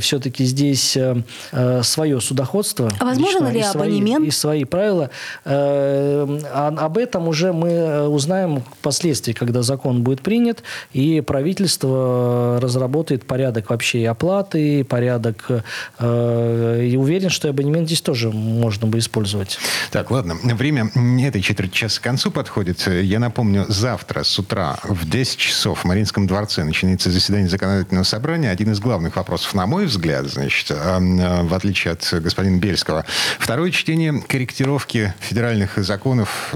все-таки 0.02 0.44
здесь 0.46 0.96
э, 0.98 1.22
э, 1.52 1.82
свое 1.84 2.20
судоходство. 2.22 2.90
А 3.00 3.06
возможен 3.06 3.46
личное, 3.46 3.52
ли 3.54 3.60
и 3.60 3.64
свои- 3.64 3.82
абонемент? 3.88 4.28
И 4.28 4.32
свои 4.32 4.64
правила. 4.64 5.10
Э, 5.46 6.40
а 6.54 6.68
об 6.78 6.98
этом 6.98 7.28
уже 7.28 7.54
мы 7.54 8.08
узнаем 8.08 8.64
впоследствии, 8.80 9.34
когда 9.34 9.62
закон 9.62 10.04
будет 10.04 10.22
принят, 10.22 10.64
и 10.94 11.22
правительство 11.22 12.60
разработает 12.62 13.26
порядок 13.26 13.70
вообще 13.70 14.00
и 14.00 14.06
оплаты, 14.06 14.80
и 14.80 14.84
порядок... 14.84 15.46
э, 16.00 16.88
И 16.88 16.98
уверен, 16.98 17.30
что 17.30 17.50
абонемент 17.50 17.88
здесь 17.88 18.02
тоже 18.02 18.32
можно 18.32 18.88
бы 18.88 19.00
использовать. 19.00 19.58
Так, 19.92 20.12
ладно. 20.12 20.36
Время 20.44 20.90
этой 21.22 21.42
четверти 21.42 21.74
часа 21.74 22.00
к 22.00 22.04
концу 22.04 22.32
подходит. 22.32 22.88
Я 22.88 23.20
напомню, 23.20 23.66
завтра 23.68 24.24
с 24.24 24.38
утра 24.40 24.78
в 24.84 25.10
10 25.10 25.38
часов 25.38 25.80
в 25.80 25.86
Мариинском 25.86 26.28
дворце 26.28 26.64
начинается 26.64 27.12
заседание 27.12 27.50
законодательного 27.50 28.04
собрания. 28.04 28.50
Один 28.52 28.72
из 28.72 28.80
главных 28.80 29.16
вопросов, 29.16 29.27
на 29.54 29.66
мой 29.66 29.86
взгляд, 29.86 30.26
значит, 30.28 30.72
а, 30.72 30.98
а, 31.00 31.44
в 31.44 31.54
отличие 31.54 31.94
от 31.94 32.08
господина 32.22 32.58
Бельского. 32.58 33.06
Второе 33.40 33.72
чтение 33.72 34.22
корректировки 34.22 35.14
федеральных 35.20 35.78
законов. 35.78 36.54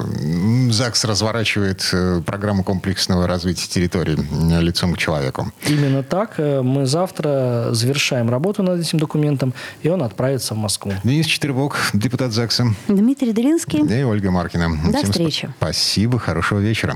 ЗАГС 0.70 1.06
разворачивает 1.06 1.88
э, 1.94 2.22
программу 2.26 2.64
комплексного 2.64 3.28
развития 3.28 3.68
территории 3.68 4.18
э, 4.18 4.62
лицом 4.62 4.94
к 4.94 4.98
человеку. 4.98 5.52
Именно 5.68 6.04
так. 6.04 6.36
Э, 6.38 6.62
Мы 6.62 6.86
завтра 6.86 7.70
завершаем 7.72 8.30
работу 8.30 8.64
над 8.64 8.80
этим 8.80 9.00
документом, 9.00 9.54
и 9.84 9.90
он 9.90 10.02
отправится 10.04 10.54
в 10.54 10.58
Москву. 10.58 10.94
Денис 11.04 11.26
Четвербок, 11.26 11.78
депутат 11.94 12.32
ЗАГСа. 12.32 12.68
Дмитрий 12.88 13.34
Делинский. 13.34 13.80
И 13.80 14.04
Ольга 14.04 14.32
Маркина. 14.32 14.70
До 14.92 14.98
Всем 14.98 15.12
встречи. 15.12 15.46
спа- 15.46 15.52
Спасибо, 15.58 16.20
хорошего 16.20 16.60
вечера. 16.60 16.96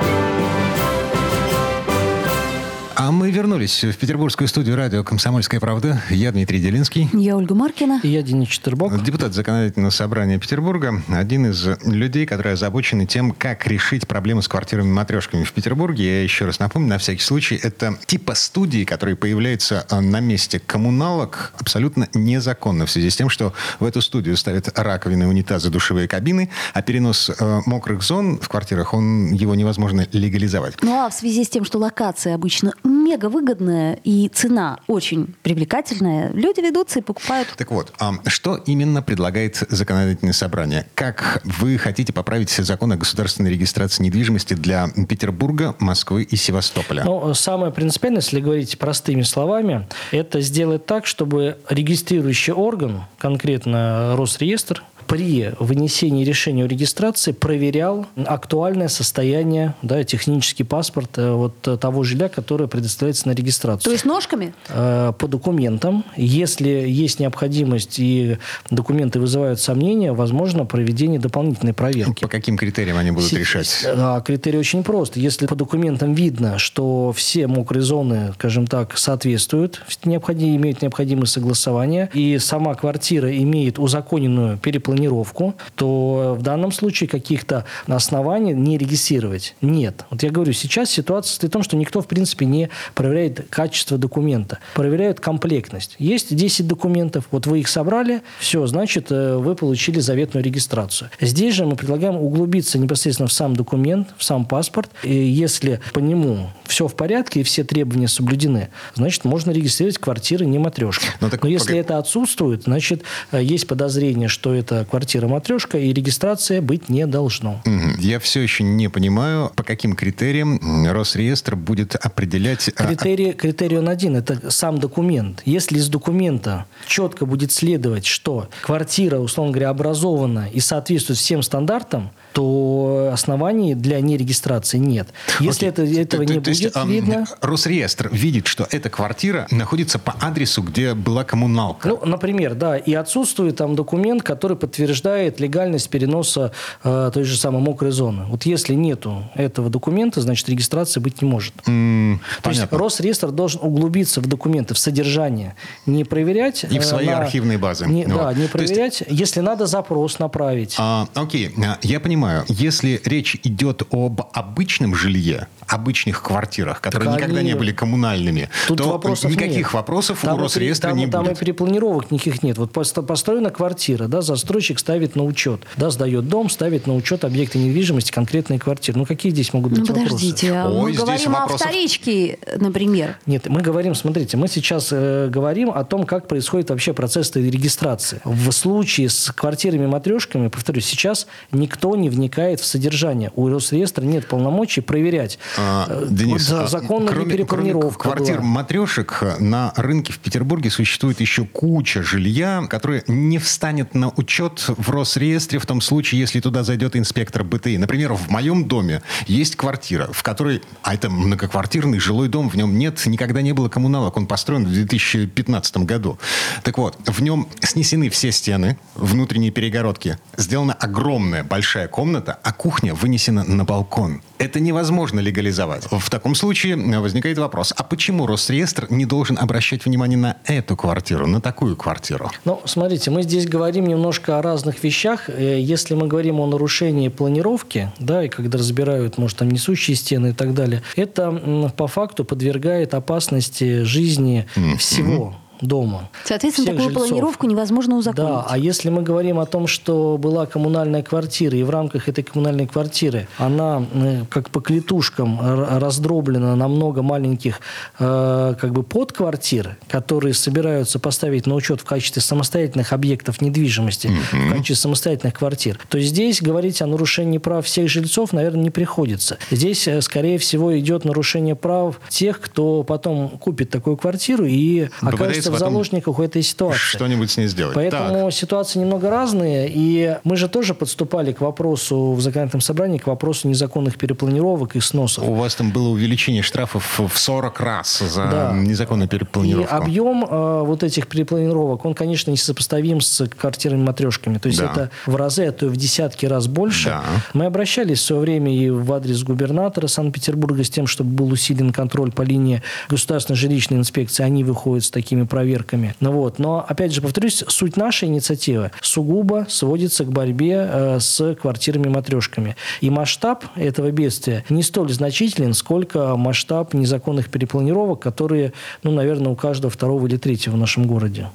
А 3.03 3.09
мы 3.09 3.31
вернулись 3.31 3.83
в 3.83 3.97
петербургскую 3.97 4.47
студию 4.47 4.75
радио 4.75 5.03
«Комсомольская 5.03 5.59
правда». 5.59 6.03
Я 6.11 6.31
Дмитрий 6.31 6.59
Делинский. 6.59 7.09
Я 7.13 7.35
Ольга 7.35 7.55
Маркина. 7.55 7.99
И 8.03 8.07
я 8.07 8.21
Денис 8.21 8.47
Четербок. 8.47 9.03
Депутат 9.03 9.33
Законодательного 9.33 9.89
собрания 9.89 10.37
Петербурга. 10.37 11.01
Один 11.07 11.47
из 11.47 11.67
людей, 11.83 12.27
которые 12.27 12.53
озабочены 12.53 13.07
тем, 13.07 13.31
как 13.31 13.65
решить 13.65 14.07
проблему 14.07 14.43
с 14.43 14.47
квартирами-матрешками 14.47 15.45
в 15.45 15.51
Петербурге. 15.51 16.03
Я 16.03 16.21
еще 16.21 16.45
раз 16.45 16.59
напомню, 16.59 16.89
на 16.89 16.99
всякий 16.99 17.23
случай, 17.23 17.55
это 17.55 17.97
типа 18.05 18.35
студии, 18.35 18.83
которые 18.83 19.15
появляются 19.15 19.83
э, 19.89 19.99
на 19.99 20.19
месте 20.19 20.59
коммуналок 20.59 21.53
абсолютно 21.57 22.07
незаконно 22.13 22.85
в 22.85 22.91
связи 22.91 23.09
с 23.09 23.15
тем, 23.15 23.29
что 23.29 23.53
в 23.79 23.85
эту 23.85 24.03
студию 24.03 24.37
ставят 24.37 24.77
раковины, 24.77 25.27
унитазы, 25.27 25.71
душевые 25.71 26.07
кабины, 26.07 26.51
а 26.75 26.83
перенос 26.83 27.31
э, 27.31 27.61
мокрых 27.65 28.03
зон 28.03 28.37
в 28.39 28.47
квартирах, 28.47 28.93
он, 28.93 29.33
его 29.33 29.55
невозможно 29.55 30.05
легализовать. 30.11 30.75
Ну 30.83 30.93
а 30.93 31.09
в 31.09 31.15
связи 31.15 31.43
с 31.43 31.49
тем, 31.49 31.65
что 31.65 31.79
локации 31.79 32.31
обычно 32.31 32.73
мега 33.03 33.29
выгодная 33.29 33.99
и 34.03 34.29
цена 34.29 34.79
очень 34.87 35.35
привлекательная, 35.43 36.31
люди 36.31 36.59
ведутся 36.61 36.99
и 36.99 37.01
покупают. 37.01 37.49
Так 37.57 37.71
вот, 37.71 37.93
а 37.99 38.13
что 38.27 38.55
именно 38.55 39.01
предлагает 39.01 39.57
законодательное 39.69 40.33
собрание? 40.33 40.87
Как 40.95 41.41
вы 41.43 41.77
хотите 41.77 42.13
поправить 42.13 42.49
закон 42.51 42.91
о 42.91 42.97
государственной 42.97 43.51
регистрации 43.51 44.03
недвижимости 44.03 44.53
для 44.53 44.87
Петербурга, 45.07 45.75
Москвы 45.79 46.23
и 46.23 46.35
Севастополя? 46.35 47.03
Ну, 47.03 47.33
самое 47.33 47.71
принципиальное, 47.71 48.21
если 48.21 48.39
говорить 48.39 48.77
простыми 48.77 49.23
словами, 49.23 49.87
это 50.11 50.41
сделать 50.41 50.85
так, 50.85 51.05
чтобы 51.05 51.57
регистрирующий 51.69 52.53
орган, 52.53 53.03
конкретно 53.17 54.15
Росреестр, 54.15 54.83
при 55.11 55.51
вынесении 55.59 56.23
решения 56.23 56.63
о 56.63 56.67
регистрации 56.67 57.33
проверял 57.33 58.05
актуальное 58.15 58.87
состояние, 58.87 59.75
да, 59.81 60.05
технический 60.05 60.63
паспорт 60.63 61.17
э, 61.17 61.33
вот 61.33 61.59
того 61.81 62.03
жилья, 62.03 62.29
которое 62.29 62.67
предоставляется 62.67 63.27
на 63.27 63.33
регистрацию. 63.33 63.83
То 63.83 63.91
есть 63.91 64.05
ножками? 64.05 64.53
Э, 64.69 65.11
по 65.19 65.27
документам. 65.27 66.05
Если 66.15 66.69
есть 66.69 67.19
необходимость 67.19 67.99
и 67.99 68.37
документы 68.69 69.19
вызывают 69.19 69.59
сомнения, 69.59 70.13
возможно 70.13 70.65
проведение 70.65 71.19
дополнительной 71.19 71.73
проверки. 71.73 72.21
По 72.21 72.29
каким 72.29 72.55
критериям 72.55 72.95
они 72.95 73.11
будут 73.11 73.33
решать? 73.33 73.85
А, 73.85 74.21
критерий 74.21 74.59
очень 74.59 74.81
прост. 74.81 75.17
Если 75.17 75.45
по 75.45 75.55
документам 75.55 76.13
видно, 76.13 76.57
что 76.57 77.11
все 77.11 77.47
мокрые 77.47 77.83
зоны, 77.83 78.31
скажем 78.35 78.65
так, 78.65 78.97
соответствуют, 78.97 79.81
необходим, 80.05 80.55
имеют 80.55 80.81
необходимое 80.81 81.25
согласование, 81.25 82.09
и 82.13 82.39
сама 82.39 82.75
квартира 82.75 83.29
имеет 83.37 83.77
узаконенную 83.77 84.57
перепланировку 84.57 85.00
планировку, 85.01 85.55
то 85.75 86.35
в 86.37 86.43
данном 86.43 86.71
случае 86.71 87.09
каких-то 87.09 87.65
оснований 87.87 88.53
не 88.53 88.77
регистрировать 88.77 89.55
нет. 89.61 90.05
Вот 90.09 90.23
я 90.23 90.29
говорю, 90.29 90.53
сейчас 90.53 90.91
ситуация 90.91 91.29
состоит 91.29 91.51
в 91.51 91.53
том, 91.53 91.63
что 91.63 91.75
никто, 91.75 92.01
в 92.01 92.07
принципе, 92.07 92.45
не 92.45 92.69
проверяет 92.93 93.47
качество 93.49 93.97
документа. 93.97 94.59
Проверяют 94.75 95.19
комплектность. 95.19 95.95
Есть 95.97 96.35
10 96.35 96.67
документов, 96.67 97.25
вот 97.31 97.47
вы 97.47 97.59
их 97.61 97.67
собрали, 97.67 98.21
все, 98.39 98.65
значит, 98.67 99.07
э, 99.11 99.37
вы 99.37 99.55
получили 99.55 99.99
заветную 99.99 100.43
регистрацию. 100.43 101.09
Здесь 101.19 101.55
же 101.55 101.65
мы 101.65 101.75
предлагаем 101.75 102.15
углубиться 102.15 102.77
непосредственно 102.77 103.27
в 103.27 103.33
сам 103.33 103.55
документ, 103.55 104.09
в 104.17 104.23
сам 104.23 104.45
паспорт. 104.45 104.91
И 105.03 105.13
если 105.13 105.79
по 105.93 105.99
нему 105.99 106.49
все 106.65 106.87
в 106.87 106.95
порядке 106.95 107.41
и 107.41 107.43
все 107.43 107.63
требования 107.63 108.07
соблюдены, 108.07 108.69
значит, 108.95 109.25
можно 109.25 109.51
регистрировать 109.51 109.97
квартиры 109.97 110.45
не 110.45 110.59
матрешка. 110.59 111.05
Но, 111.19 111.27
ну, 111.27 111.29
так, 111.29 111.43
Но 111.43 111.49
если 111.49 111.67
погоди. 111.67 111.79
это 111.79 111.97
отсутствует, 111.97 112.63
значит, 112.63 113.03
э, 113.31 113.41
есть 113.43 113.67
подозрение, 113.67 114.27
что 114.27 114.53
это 114.53 114.85
квартира 114.91 115.27
матрешка, 115.27 115.77
и 115.77 115.93
регистрация 115.93 116.61
быть 116.61 116.89
не 116.89 117.07
должно. 117.07 117.61
Я 117.97 118.19
все 118.19 118.41
еще 118.41 118.63
не 118.63 118.89
понимаю, 118.89 119.49
по 119.55 119.63
каким 119.63 119.95
критериям 119.95 120.59
Росреестр 120.85 121.55
будет 121.55 121.95
определять... 121.95 122.69
А, 122.75 122.87
критерий, 122.87 123.31
критерий 123.31 123.77
он 123.77 123.87
один, 123.87 124.17
это 124.17 124.51
сам 124.51 124.79
документ. 124.79 125.41
Если 125.45 125.77
из 125.77 125.87
документа 125.87 126.65
четко 126.87 127.25
будет 127.25 127.53
следовать, 127.53 128.05
что 128.05 128.49
квартира, 128.61 129.17
условно 129.17 129.53
говоря, 129.53 129.69
образована 129.69 130.49
и 130.51 130.59
соответствует 130.59 131.17
всем 131.17 131.41
стандартам, 131.41 132.11
то 132.33 133.09
оснований 133.11 133.75
для 133.75 133.99
нерегистрации 134.01 134.77
нет. 134.77 135.09
Если 135.39 135.67
это, 135.67 135.83
этого 135.83 136.25
то, 136.25 136.33
не 136.33 136.39
то, 136.39 136.51
будет 136.51 136.61
есть, 136.61 136.85
видно... 136.85 137.25
Росреестр 137.41 138.09
видит, 138.11 138.47
что 138.47 138.67
эта 138.71 138.89
квартира 138.89 139.47
находится 139.51 139.99
по 139.99 140.15
адресу, 140.19 140.61
где 140.61 140.93
была 140.93 141.23
коммуналка. 141.23 141.89
Ну, 141.89 141.99
например, 142.05 142.55
да, 142.55 142.77
и 142.77 142.93
отсутствует 142.93 143.57
там 143.57 143.75
документ, 143.75 144.23
который 144.23 144.57
подтверждает 144.57 145.39
легальность 145.39 145.89
переноса 145.89 146.51
э, 146.83 147.11
той 147.13 147.23
же 147.23 147.37
самой 147.37 147.61
мокрой 147.61 147.91
зоны. 147.91 148.25
Вот 148.27 148.43
если 148.43 148.73
нету 148.73 149.29
этого 149.35 149.69
документа, 149.69 150.21
значит, 150.21 150.47
регистрации 150.49 150.99
быть 150.99 151.21
не 151.21 151.27
может. 151.27 151.53
Mm, 151.67 152.17
то 152.17 152.49
понятно. 152.49 152.75
есть 152.75 152.81
Росреестр 152.81 153.31
должен 153.31 153.61
углубиться 153.61 154.21
в 154.21 154.27
документы, 154.27 154.73
в 154.73 154.79
содержание, 154.79 155.55
не 155.85 156.03
проверять... 156.03 156.65
И 156.69 156.79
в 156.79 156.85
свои 156.85 157.07
на, 157.07 157.19
архивные 157.19 157.57
базы. 157.57 157.85
Не, 157.87 158.05
вот. 158.05 158.15
Да, 158.15 158.33
не 158.33 158.47
проверять, 158.47 159.01
есть, 159.01 159.19
если 159.19 159.41
надо 159.41 159.65
запрос 159.65 160.19
направить. 160.19 160.75
А, 160.77 161.07
окей, 161.13 161.53
я 161.81 161.99
понимаю 161.99 162.20
понимаю, 162.21 162.45
если 162.47 163.01
речь 163.03 163.37
идет 163.43 163.83
об 163.91 164.21
обычном 164.33 164.95
жилье, 164.95 165.47
обычных 165.67 166.21
квартирах, 166.21 166.81
которые 166.81 167.09
так 167.09 167.19
никогда 167.19 167.39
они... 167.39 167.49
не 167.49 167.55
были 167.55 167.71
коммунальными, 167.71 168.49
Тут 168.67 168.77
то 168.77 168.89
вопросов 168.89 169.31
никаких 169.31 169.57
нет. 169.57 169.73
вопросов 169.73 170.19
там 170.21 170.37
у 170.37 170.43
Росреестра 170.43 170.89
там, 170.89 170.97
не 170.97 171.07
там 171.07 171.23
будет. 171.23 171.33
Там 171.33 171.41
и 171.41 171.45
перепланировок 171.45 172.11
никаких 172.11 172.43
нет. 172.43 172.57
Вот 172.57 172.71
построена 172.71 173.49
квартира, 173.49 174.07
да, 174.07 174.21
застройщик 174.21 174.79
ставит 174.79 175.15
на 175.15 175.23
учет, 175.23 175.61
да, 175.77 175.89
сдает 175.89 176.27
дом, 176.27 176.49
ставит 176.49 176.87
на 176.87 176.95
учет 176.95 177.23
объекты 177.23 177.57
недвижимости 177.57 178.11
конкретной 178.11 178.59
квартиры. 178.59 178.97
Ну, 178.97 179.05
какие 179.05 179.31
здесь 179.31 179.53
могут 179.53 179.71
быть 179.71 179.81
ну, 179.81 179.87
подождите, 179.87 180.53
вопросы? 180.53 180.77
Ой, 180.77 180.91
мы 180.91 180.97
говорим 180.97 181.31
вопросов... 181.31 181.61
о 181.61 181.69
вторичке, 181.69 182.39
например. 182.57 183.17
Нет, 183.25 183.47
мы 183.47 183.61
говорим, 183.61 183.95
смотрите, 183.95 184.37
мы 184.37 184.47
сейчас 184.47 184.89
э, 184.91 185.29
говорим 185.29 185.71
о 185.71 185.83
том, 185.83 186.03
как 186.03 186.27
происходит 186.27 186.69
вообще 186.69 186.93
процесс 186.93 187.33
регистрации. 187.35 188.21
В 188.25 188.51
случае 188.51 189.09
с 189.09 189.31
квартирами-матрешками, 189.31 190.49
повторюсь, 190.49 190.85
сейчас 190.85 191.27
никто 191.51 191.95
не 191.95 192.09
вникает 192.11 192.59
в 192.59 192.65
содержание. 192.65 193.31
У 193.35 193.49
Росреестра 193.49 194.03
нет 194.03 194.27
полномочий 194.27 194.81
проверять, 194.81 195.39
а, 195.57 195.87
э, 195.89 196.07
Денис, 196.09 196.49
вот, 196.49 196.73
а, 196.73 196.81
кроме, 196.81 197.45
кроме 197.45 197.73
квартир 197.91 198.37
была. 198.37 198.47
матрешек 198.47 199.23
на 199.39 199.73
рынке 199.75 200.13
в 200.13 200.19
Петербурге 200.19 200.69
существует 200.69 201.19
еще 201.19 201.45
куча 201.45 202.03
жилья, 202.03 202.63
которое 202.69 203.03
не 203.07 203.37
встанет 203.37 203.95
на 203.95 204.09
учет 204.09 204.65
в 204.67 204.89
Росреестре 204.89 205.59
в 205.59 205.65
том 205.65 205.81
случае, 205.81 206.19
если 206.21 206.39
туда 206.39 206.63
зайдет 206.63 206.95
инспектор 206.95 207.43
БТИ. 207.43 207.77
Например, 207.77 208.13
в 208.13 208.29
моем 208.29 208.67
доме 208.67 209.01
есть 209.27 209.55
квартира, 209.55 210.09
в 210.11 210.23
которой, 210.23 210.61
а 210.83 210.93
это 210.93 211.09
многоквартирный 211.09 211.99
жилой 211.99 212.27
дом, 212.27 212.49
в 212.49 212.55
нем 212.55 212.77
нет, 212.77 213.05
никогда 213.05 213.41
не 213.41 213.53
было 213.53 213.69
коммуналок, 213.69 214.17
он 214.17 214.27
построен 214.27 214.65
в 214.65 214.71
2015 214.71 215.77
году. 215.77 216.17
Так 216.63 216.77
вот, 216.77 216.97
в 217.05 217.21
нем 217.21 217.47
снесены 217.61 218.09
все 218.09 218.31
стены, 218.31 218.77
внутренние 218.95 219.51
перегородки, 219.51 220.17
сделана 220.37 220.73
огромная 220.73 221.43
большая 221.43 221.87
комната, 221.87 222.00
а 222.43 222.53
кухня 222.53 222.93
вынесена 222.93 223.43
на 223.43 223.63
балкон. 223.63 224.21
Это 224.37 224.59
невозможно 224.59 225.19
легализовать. 225.19 225.87
В 225.91 226.09
таком 226.09 226.35
случае 226.35 226.75
возникает 226.99 227.37
вопрос, 227.37 227.73
а 227.77 227.83
почему 227.83 228.25
Росреестр 228.25 228.87
не 228.89 229.05
должен 229.05 229.37
обращать 229.37 229.85
внимание 229.85 230.17
на 230.17 230.37
эту 230.45 230.75
квартиру, 230.75 231.27
на 231.27 231.41
такую 231.41 231.75
квартиру? 231.75 232.31
Ну, 232.45 232.61
смотрите, 232.65 233.11
мы 233.11 233.23
здесь 233.23 233.47
говорим 233.47 233.85
немножко 233.87 234.39
о 234.39 234.41
разных 234.41 234.83
вещах. 234.83 235.29
Э, 235.29 235.59
если 235.59 235.93
мы 235.93 236.07
говорим 236.07 236.39
о 236.39 236.47
нарушении 236.47 237.09
планировки, 237.09 237.91
да, 237.99 238.23
и 238.23 238.29
когда 238.29 238.57
разбирают, 238.57 239.17
может, 239.17 239.37
там 239.37 239.51
несущие 239.51 239.95
стены 239.95 240.29
и 240.29 240.33
так 240.33 240.53
далее, 240.53 240.81
это 240.95 241.71
по 241.77 241.87
факту 241.87 242.25
подвергает 242.25 242.93
опасности 242.93 243.83
жизни 243.83 244.47
mm-hmm. 244.55 244.77
всего 244.77 245.35
дома. 245.61 246.09
Соответственно, 246.25 246.67
такую 246.67 246.89
жильцов. 246.89 247.07
планировку 247.07 247.47
невозможно 247.47 247.97
узаконить. 247.97 248.29
Да, 248.29 248.45
а 248.47 248.57
если 248.57 248.89
мы 248.89 249.03
говорим 249.03 249.39
о 249.39 249.45
том, 249.45 249.67
что 249.67 250.17
была 250.17 250.45
коммунальная 250.45 251.03
квартира, 251.03 251.57
и 251.57 251.63
в 251.63 251.69
рамках 251.69 252.09
этой 252.09 252.23
коммунальной 252.23 252.67
квартиры 252.67 253.27
она 253.37 253.85
э, 253.93 254.23
как 254.29 254.49
по 254.49 254.61
клетушкам 254.61 255.39
раздроблена 255.79 256.55
на 256.55 256.67
много 256.67 257.01
маленьких 257.01 257.59
э, 257.99 258.55
как 258.59 258.71
бы 258.71 258.83
подквартир, 258.83 259.77
которые 259.87 260.33
собираются 260.33 260.99
поставить 260.99 261.45
на 261.45 261.55
учет 261.55 261.81
в 261.81 261.85
качестве 261.85 262.21
самостоятельных 262.21 262.93
объектов 262.93 263.41
недвижимости, 263.41 264.07
mm-hmm. 264.07 264.47
в 264.47 264.51
качестве 264.51 264.75
самостоятельных 264.75 265.35
квартир, 265.35 265.79
то 265.89 265.99
здесь 265.99 266.41
говорить 266.41 266.81
о 266.81 266.87
нарушении 266.87 267.37
прав 267.37 267.65
всех 267.65 267.89
жильцов, 267.89 268.33
наверное, 268.33 268.63
не 268.63 268.69
приходится. 268.69 269.37
Здесь, 269.51 269.87
э, 269.87 270.01
скорее 270.01 270.37
всего, 270.37 270.77
идет 270.77 271.05
нарушение 271.05 271.55
прав 271.55 271.99
тех, 272.09 272.39
кто 272.39 272.83
потом 272.83 273.29
купит 273.29 273.69
такую 273.69 273.97
квартиру 273.97 274.45
и 274.45 274.89
окажется 275.01 275.50
в 275.51 275.59
заложниках 275.59 276.19
у 276.19 276.23
этой 276.23 276.41
ситуации. 276.41 276.79
Что-нибудь 276.79 277.31
с 277.31 277.37
ней 277.37 277.47
сделать. 277.47 277.75
Поэтому 277.75 278.25
так. 278.25 278.33
ситуации 278.33 278.79
немного 278.79 279.09
разные. 279.09 279.69
И 279.73 280.17
мы 280.23 280.35
же 280.35 280.47
тоже 280.47 280.73
подступали 280.73 281.31
к 281.31 281.41
вопросу 281.41 282.13
в 282.13 282.21
законодательном 282.21 282.61
собрании, 282.61 282.97
к 282.97 283.07
вопросу 283.07 283.47
незаконных 283.47 283.97
перепланировок 283.97 284.75
и 284.75 284.79
сносов. 284.79 285.27
У 285.27 285.33
вас 285.33 285.55
там 285.55 285.71
было 285.71 285.89
увеличение 285.89 286.41
штрафов 286.41 286.99
в 286.99 287.17
40 287.17 287.59
раз 287.59 287.99
за 287.99 288.25
да. 288.25 288.53
незаконную 288.53 289.07
перепланировку. 289.07 289.73
И 289.73 289.77
объем 289.77 290.25
э, 290.25 290.63
вот 290.63 290.83
этих 290.83 291.07
перепланировок, 291.07 291.85
он, 291.85 291.93
конечно, 291.93 292.31
несопоставим 292.31 293.01
с 293.01 293.27
квартирами-матрешками. 293.27 294.37
То 294.37 294.47
есть 294.47 294.59
да. 294.59 294.71
это 294.71 294.91
в 295.05 295.15
разы, 295.15 295.45
а 295.45 295.51
то 295.51 295.65
и 295.67 295.69
в 295.69 295.77
десятки 295.77 296.25
раз 296.25 296.47
больше. 296.47 296.89
Да. 296.89 297.03
Мы 297.33 297.45
обращались 297.45 297.99
в 297.99 298.05
свое 298.05 298.21
время 298.21 298.55
и 298.55 298.69
в 298.69 298.91
адрес 298.93 299.23
губернатора 299.23 299.87
Санкт-Петербурга 299.87 300.63
с 300.63 300.69
тем, 300.69 300.87
чтобы 300.87 301.11
был 301.11 301.31
усилен 301.31 301.71
контроль 301.71 302.11
по 302.11 302.21
линии 302.21 302.61
государственной 302.89 303.37
жилищной 303.37 303.77
инспекции. 303.77 304.23
Они 304.23 304.43
выходят 304.43 304.85
с 304.85 304.89
такими 304.89 305.23
проектами 305.23 305.40
проверками. 305.41 305.95
Ну, 305.99 306.11
вот. 306.11 306.37
Но, 306.37 306.63
опять 306.67 306.93
же, 306.93 307.01
повторюсь, 307.01 307.43
суть 307.47 307.75
нашей 307.75 308.07
инициативы 308.09 308.69
сугубо 308.81 309.47
сводится 309.49 310.03
к 310.03 310.11
борьбе 310.11 310.69
э, 310.71 310.99
с 310.99 311.35
квартирами-матрешками. 311.35 312.55
И 312.81 312.91
масштаб 312.91 313.45
этого 313.55 313.89
бедствия 313.89 314.45
не 314.49 314.61
столь 314.61 314.91
значителен, 314.91 315.55
сколько 315.55 316.15
масштаб 316.15 316.75
незаконных 316.75 317.29
перепланировок, 317.29 317.99
которые, 317.99 318.53
ну, 318.83 318.91
наверное, 318.91 319.31
у 319.31 319.35
каждого 319.35 319.71
второго 319.71 320.05
или 320.05 320.17
третьего 320.17 320.53
в 320.53 320.57
нашем 320.57 320.85
городе. 320.85 321.31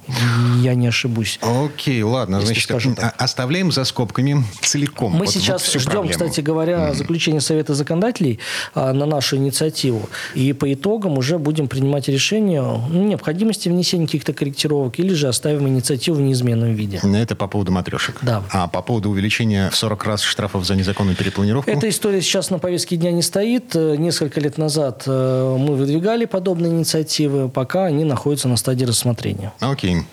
Я 0.61 0.73
не 0.75 0.87
ошибусь. 0.87 1.37
Окей, 1.41 2.01
ладно. 2.01 2.39
Значит, 2.39 2.71
оставляем 3.17 3.73
за 3.73 3.83
скобками 3.83 4.41
целиком. 4.61 5.11
Мы 5.11 5.25
вот, 5.25 5.29
сейчас 5.29 5.73
вот 5.73 5.81
ждем, 5.81 5.91
проблему. 5.91 6.13
кстати 6.13 6.39
говоря, 6.39 6.93
заключения 6.93 7.41
Совета 7.41 7.73
законодателей 7.73 8.39
а, 8.73 8.93
на 8.93 9.05
нашу 9.05 9.35
инициативу. 9.35 10.09
И 10.33 10.53
по 10.53 10.71
итогам 10.73 11.17
уже 11.17 11.37
будем 11.37 11.67
принимать 11.67 12.07
решение 12.07 12.63
необходимости 12.89 13.67
внесения 13.67 13.86
каких-то 13.95 14.33
корректировок 14.33 14.99
или 14.99 15.13
же 15.13 15.27
оставим 15.27 15.67
инициативу 15.67 16.17
в 16.17 16.21
неизменном 16.21 16.73
виде. 16.73 16.99
Это 17.03 17.35
по 17.35 17.47
поводу 17.47 17.71
матрешек. 17.71 18.17
Да. 18.21 18.43
А 18.51 18.67
по 18.67 18.81
поводу 18.81 19.09
увеличения 19.09 19.69
в 19.69 19.75
40 19.75 20.03
раз 20.05 20.21
штрафов 20.21 20.65
за 20.65 20.75
незаконную 20.75 21.15
перепланировку? 21.15 21.69
Эта 21.69 21.89
история 21.89 22.21
сейчас 22.21 22.49
на 22.49 22.59
повестке 22.59 22.97
дня 22.97 23.11
не 23.11 23.21
стоит. 23.21 23.75
Э, 23.75 23.95
несколько 23.97 24.39
лет 24.39 24.57
назад 24.57 25.03
э, 25.05 25.57
мы 25.59 25.75
выдвигали 25.75 26.25
подобные 26.25 26.71
инициативы, 26.71 27.49
пока 27.49 27.85
они 27.85 28.03
находятся 28.03 28.47
на 28.47 28.57
стадии 28.57 28.85
рассмотрения. 28.85 29.53
Окей. 29.59 30.03